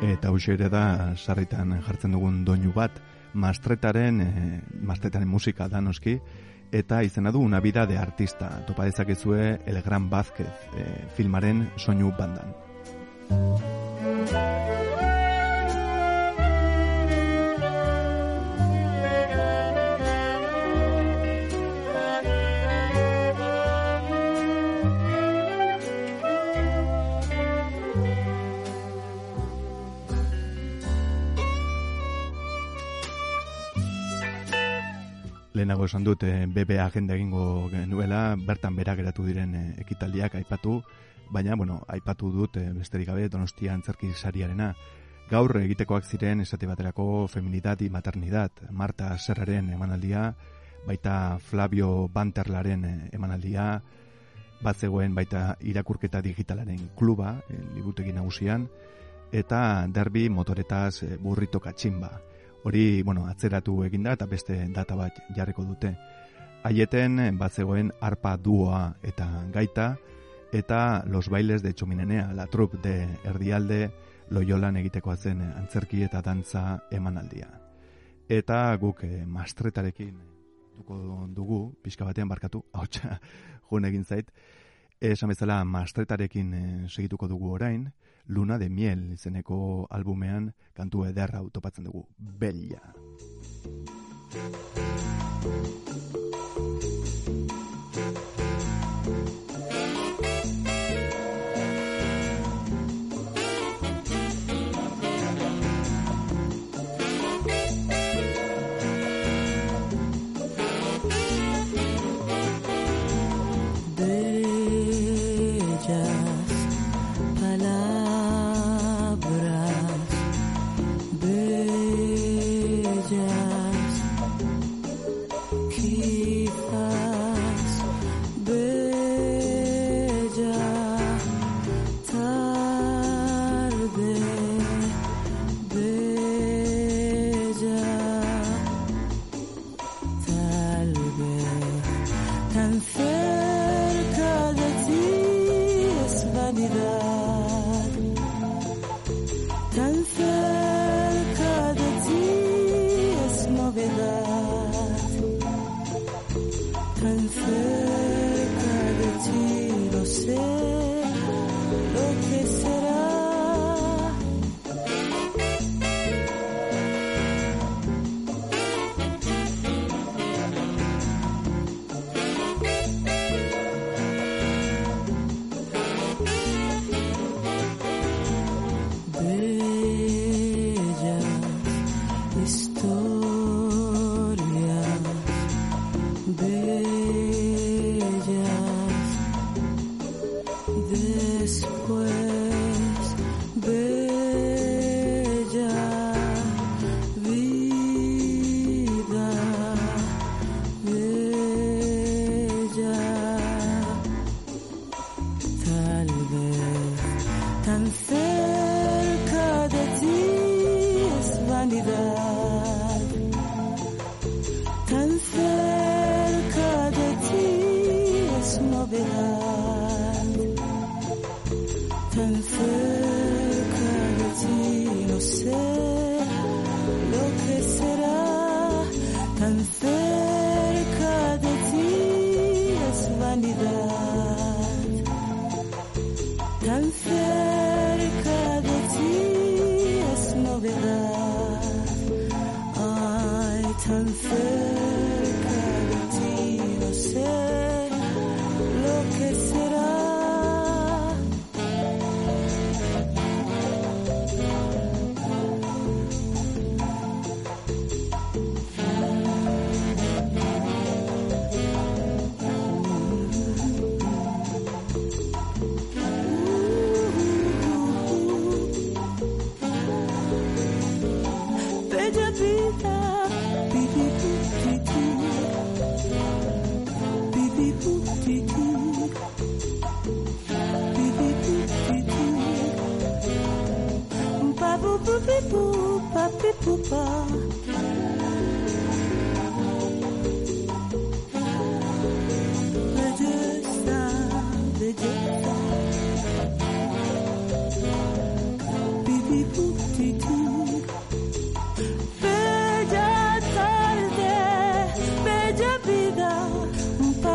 [0.03, 2.99] Eta hauxe ere da sarritan jartzen dugun doinu bat,
[3.33, 6.19] mastretaren, e, mastretaren musika da noski,
[6.75, 8.51] eta izena du una vida de artista.
[8.67, 12.51] Topa dezakezue El Gran Vázquez e, filmaren soinu bandan.
[35.65, 40.83] Lehenago esan dut e, BB agenda egingo genuela, bertan bera geratu diren e, ekitaldiak aipatu,
[41.33, 44.75] baina, bueno, aipatu dut e, besterik gabe donostia antzerki sariarena.
[45.31, 50.35] Gaur egitekoak ziren esate baterako feminidad y maternidad, Marta Serraren emanaldia,
[50.87, 53.81] baita Flavio Banterlaren emanaldia,
[54.61, 58.69] bat zegoen baita irakurketa digitalaren kluba, e, libutegi nagusian,
[59.33, 62.13] eta derbi motoretaz burrito katxinba.
[62.65, 65.91] Hori, bueno, atzeratu eginda eta beste data bat jarriko dute.
[66.65, 69.99] Haieten bat zegoen arpa duoa eta gaita,
[70.53, 72.95] eta los bailes de txominenea, la trup de
[73.29, 73.91] erdialde,
[74.31, 77.51] loiolan egitekoa zen antzerki eta dantza emanaldia.
[78.33, 80.15] Eta guk eh, mastretarekin
[80.79, 82.87] duko dugu, pixka batean barkatu, hau
[83.69, 84.31] jun egin zait,
[85.01, 87.91] esan bezala mastretarekin eh, segituko dugu orain,
[88.27, 92.95] Luna de Miel izeneko albumean kantu ederra autopatzen dugu, Bella.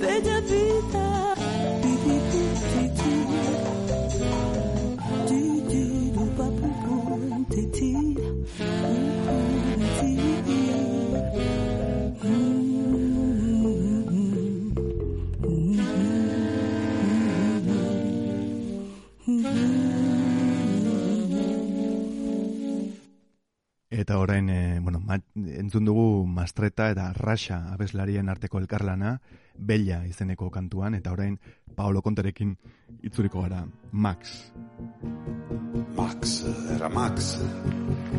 [0.00, 1.09] bella vida,
[24.10, 29.12] Eta orain, e, bueno, ma, entzun dugu Mastreta eta Rasha abeslarien arteko elkarlana,
[29.54, 31.38] Bella izeneko kantuan, eta orain
[31.76, 32.56] Paolo Konterekin
[33.06, 33.62] itzuriko gara,
[33.92, 34.50] Max.
[35.94, 36.42] Max
[36.74, 37.38] era Max,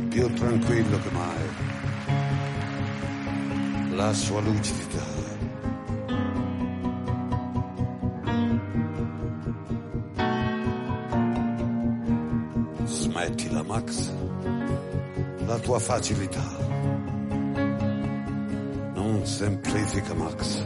[0.09, 1.43] più tranquillo che mai.
[3.97, 5.03] La sua lucidità.
[12.85, 14.30] Smettila, Max.
[15.51, 16.41] La tua facilità.
[18.93, 20.63] Non semplifica, Max.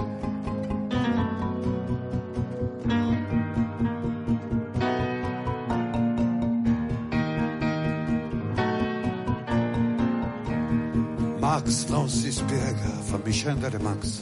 [11.40, 14.22] Max non si spiega, fammi scendere Max.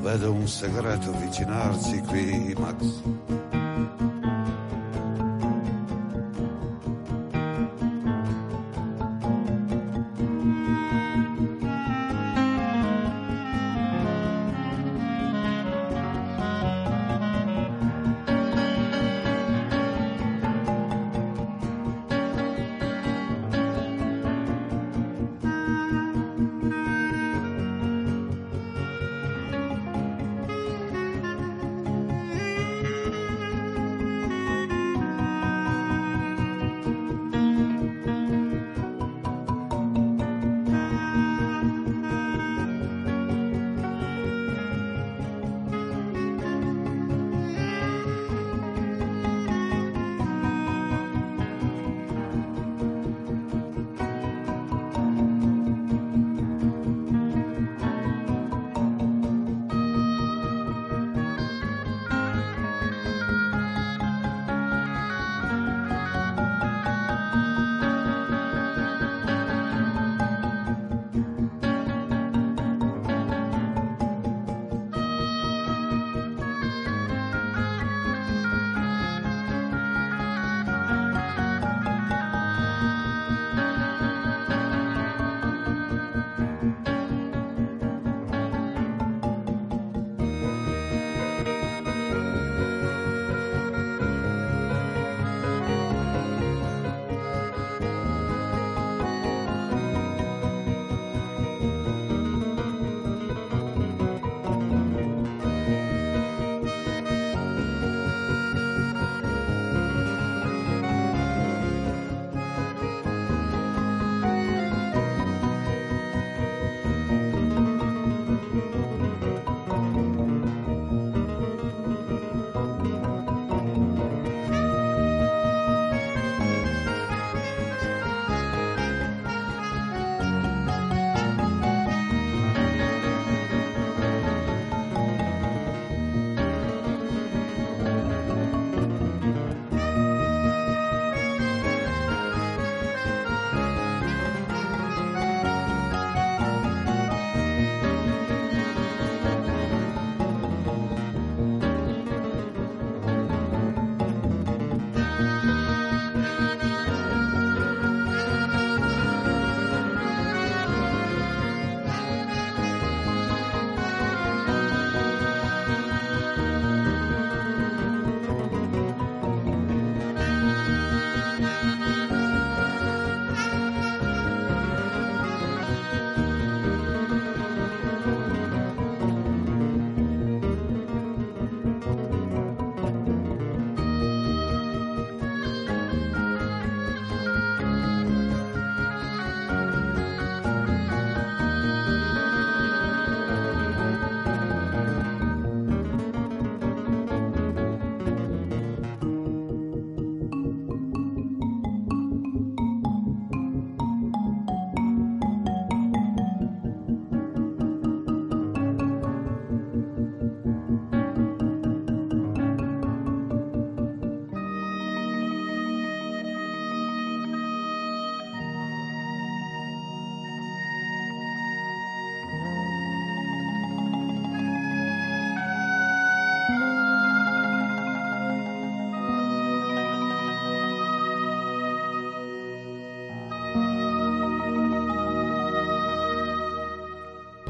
[0.00, 3.63] Vedo un segreto avvicinarsi qui, Max.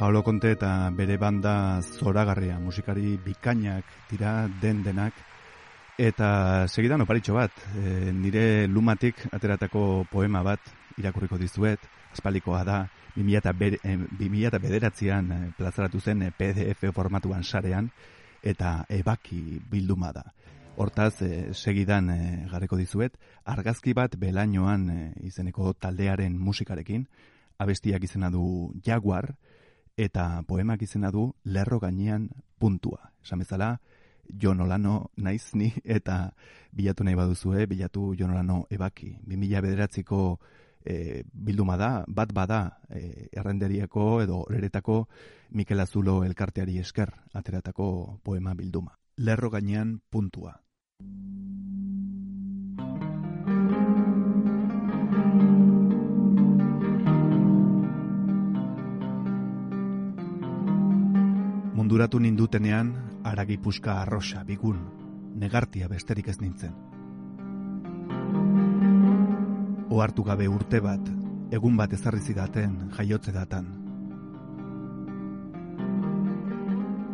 [0.05, 5.15] Paolo Conte eta bere banda zoragarria musikari bikainak dira den denak
[5.97, 10.61] eta segidan oparitxo bat e, nire lumatik ateratako poema bat
[11.01, 12.83] irakurriko dizuet aspalikoa da
[13.17, 17.89] 2000 bederatzean eh, plazaratu zen eh, PDF formatuan sarean
[18.43, 20.27] eta ebaki bilduma da.
[20.77, 23.17] Hortaz, e, segidan e, garreko dizuet,
[23.47, 27.09] argazki bat belainoan e, izeneko taldearen musikarekin,
[27.57, 29.33] abestiak izena du Jaguar,
[29.97, 33.13] eta poemak izena du lerro gainean puntua.
[33.23, 33.79] Esan bezala,
[34.29, 36.35] Jon Olano naiz ni eta
[36.73, 39.15] bilatu nahi baduzue, bilatu Jon Olano ebaki.
[39.27, 40.41] 2000 bederatziko
[40.85, 45.07] e, bilduma da, bat bada e, errenderiako edo eretako
[45.51, 48.97] Mikel Azulo elkarteari esker ateratako poema bilduma.
[49.17, 50.57] Lerro gainean puntua.
[61.85, 62.95] Munduratu nindutenean,
[63.29, 64.79] aragi puska arroxa, bigun,
[65.37, 66.73] negartia besterik ez nintzen.
[69.93, 71.11] Oartu gabe urte bat,
[71.53, 73.69] egun bat ezarri zidaten jaiotze datan.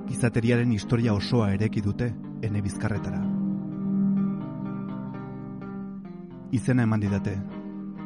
[0.06, 3.24] Gizateriaren historia osoa ereki dute ene bizkarretara.
[6.52, 7.40] Izena eman didate,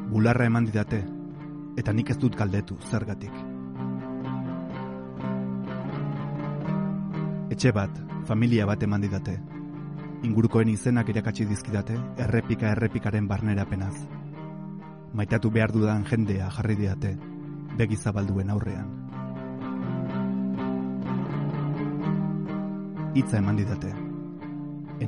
[0.09, 1.05] bularra eman didate,
[1.77, 3.44] eta nik ez dut galdetu zergatik.
[7.55, 7.91] Etxe bat,
[8.27, 9.33] familia bat eman didate.
[10.27, 13.93] Ingurukoen izenak irakatsi dizkidate, errepika errepikaren barnera penaz.
[15.15, 17.13] Maitatu behar dudan jendea jarri diate,
[17.79, 18.89] begi zabalduen aurrean.
[23.15, 23.93] Hitza eman didate.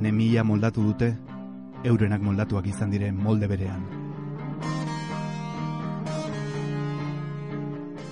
[0.00, 1.10] Enemia moldatu dute,
[1.84, 3.84] eurenak moldatuak izan diren molde berean.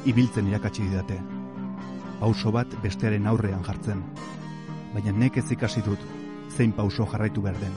[0.04, 1.22] Ibiltzen irakatsi didate,
[2.20, 4.02] pauso bat bestearen aurrean jartzen.
[4.94, 6.00] Baina nek ez ikasi dut,
[6.56, 7.74] zein pauso jarraitu behar den.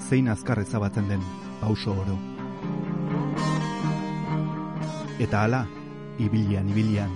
[0.00, 1.22] Zein azkar ezabatzen den
[1.60, 2.18] pauso oro.
[5.18, 5.64] Eta hala,
[6.18, 7.12] ibilian, ibilian,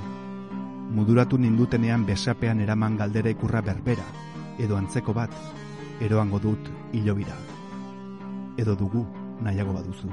[0.94, 4.06] muduratu nindutenean besapean eraman galdera ikurra berbera,
[4.58, 5.34] edo antzeko bat,
[6.00, 7.36] eroango dut hilobira.
[8.56, 9.04] Edo dugu
[9.42, 10.08] nahiago baduzu.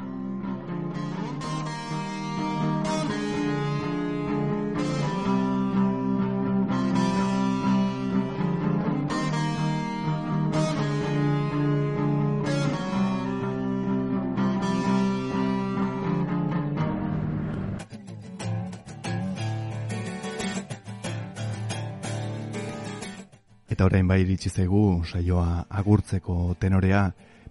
[23.96, 27.06] Orain bai iritsi zaigu saioa agurtzeko tenorea,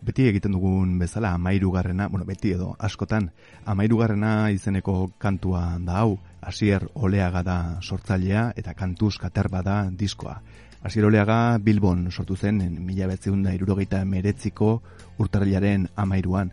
[0.04, 3.30] beti egiten dugun bezala amairugarrena, bueno, beti edo askotan,
[3.64, 10.34] amairugarrena izeneko kantua da hau, Asier Oleaga da sortzailea eta kantuz katerba da diskoa.
[10.84, 14.82] Asier Oleaga Bilbon sortu zen en mila betzeunda irurogeita meretziko
[15.16, 16.52] urtarrilaren amairuan,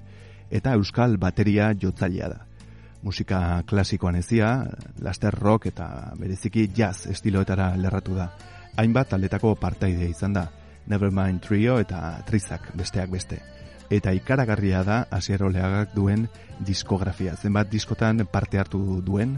[0.50, 2.40] eta euskal bateria jotzailea da.
[3.04, 4.56] Musika klasikoan ezia,
[5.04, 8.32] laster rock eta bereziki jazz estiloetara lerratu da
[8.78, 10.48] hainbat taldetako partaide izan da,
[10.88, 13.40] Nevermind Trio eta Trizak besteak beste.
[13.92, 16.28] Eta ikaragarria da Asier Oleagak duen
[16.60, 17.36] diskografia.
[17.36, 19.36] Zenbat diskotan parte hartu duen,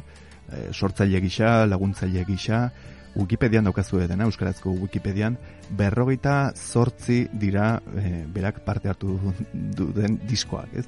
[0.51, 2.67] e, sortzaile gisa, laguntzaile gisa,
[3.13, 5.35] Wikipedian daukazu edena, Euskarazko Wikipedian,
[5.77, 9.19] berrogeita zortzi dira e, berak parte hartu
[9.53, 10.87] duen diskoak, ez?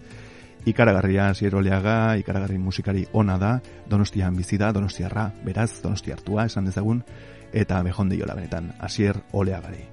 [0.65, 3.51] Ikaragarria Asier Oleaga, ikaragarri musikari ona da,
[3.89, 7.03] donostian bizi da, donostiarra, beraz, donosti hartua, esan dezagun,
[7.55, 9.85] eta behon diola benetan, asier oleagari.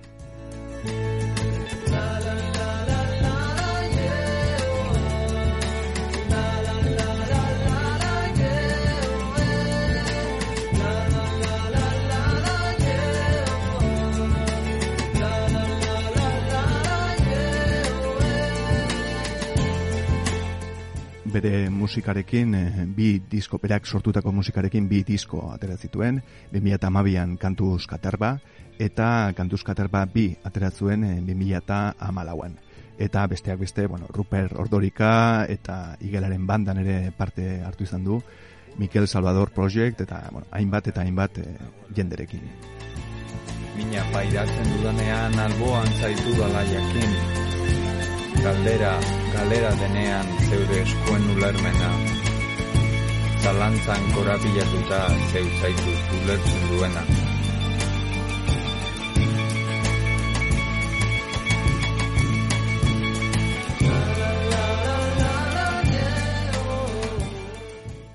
[21.33, 26.21] Bere musikarekin, e, bi disko, berak sortutako musikarekin bi disko atera zituen,
[26.53, 28.37] 2008an kantuz katerba,
[28.79, 32.59] eta kantuz katerba bi ateratzuen e, 2008an.
[33.03, 38.21] Eta besteak beste, bueno, Ruper Ordorika eta Igelaren bandan ere parte hartu izan du,
[38.77, 41.49] Mikel Salvador Project eta bueno, hainbat eta hainbat e,
[41.97, 42.45] jenderekin.
[43.77, 47.15] Mina pairatzen dudanean alboan zaitu dala jakin,
[48.43, 48.93] galdera,
[49.33, 51.91] galera denean zeure eskuen ulermena.
[53.43, 54.99] Zalantzan korapilatuta
[55.31, 57.05] zeu zaitu ulertzen duena.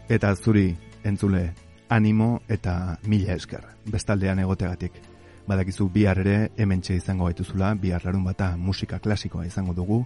[0.09, 0.69] Eta zuri,
[1.03, 1.43] entzule,
[1.89, 5.16] animo eta mila esker, bestaldean egoteagatik.
[5.47, 10.01] Badakizu bihar ere hementxe izango gaituzula, bihar larun bata musika klasikoa izango dugu,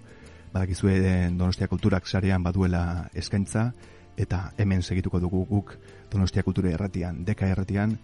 [0.54, 3.72] badakizu ere Donostia Kulturak sarean baduela eskaintza,
[4.18, 5.74] eta hemen segituko dugu guk
[6.12, 7.98] Donostia Kultura erratian, deka erratian,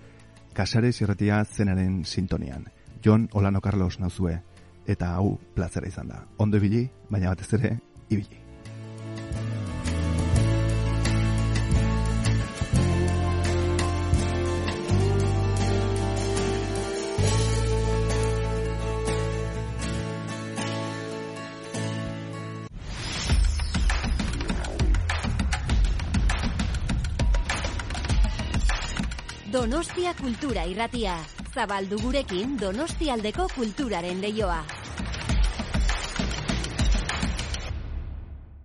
[0.58, 2.66] kasarez erratia zenaren sintonian.
[3.06, 4.40] Jon Olano Carlos nauzue,
[4.88, 6.24] eta hau plazera izan da.
[6.38, 7.78] Ondo ibili, baina batez ere,
[8.10, 8.47] ibili.
[29.78, 31.12] Donostia Kultura Irratia.
[31.54, 34.58] Zabaldu gurekin Donostialdeko kulturaren leioa.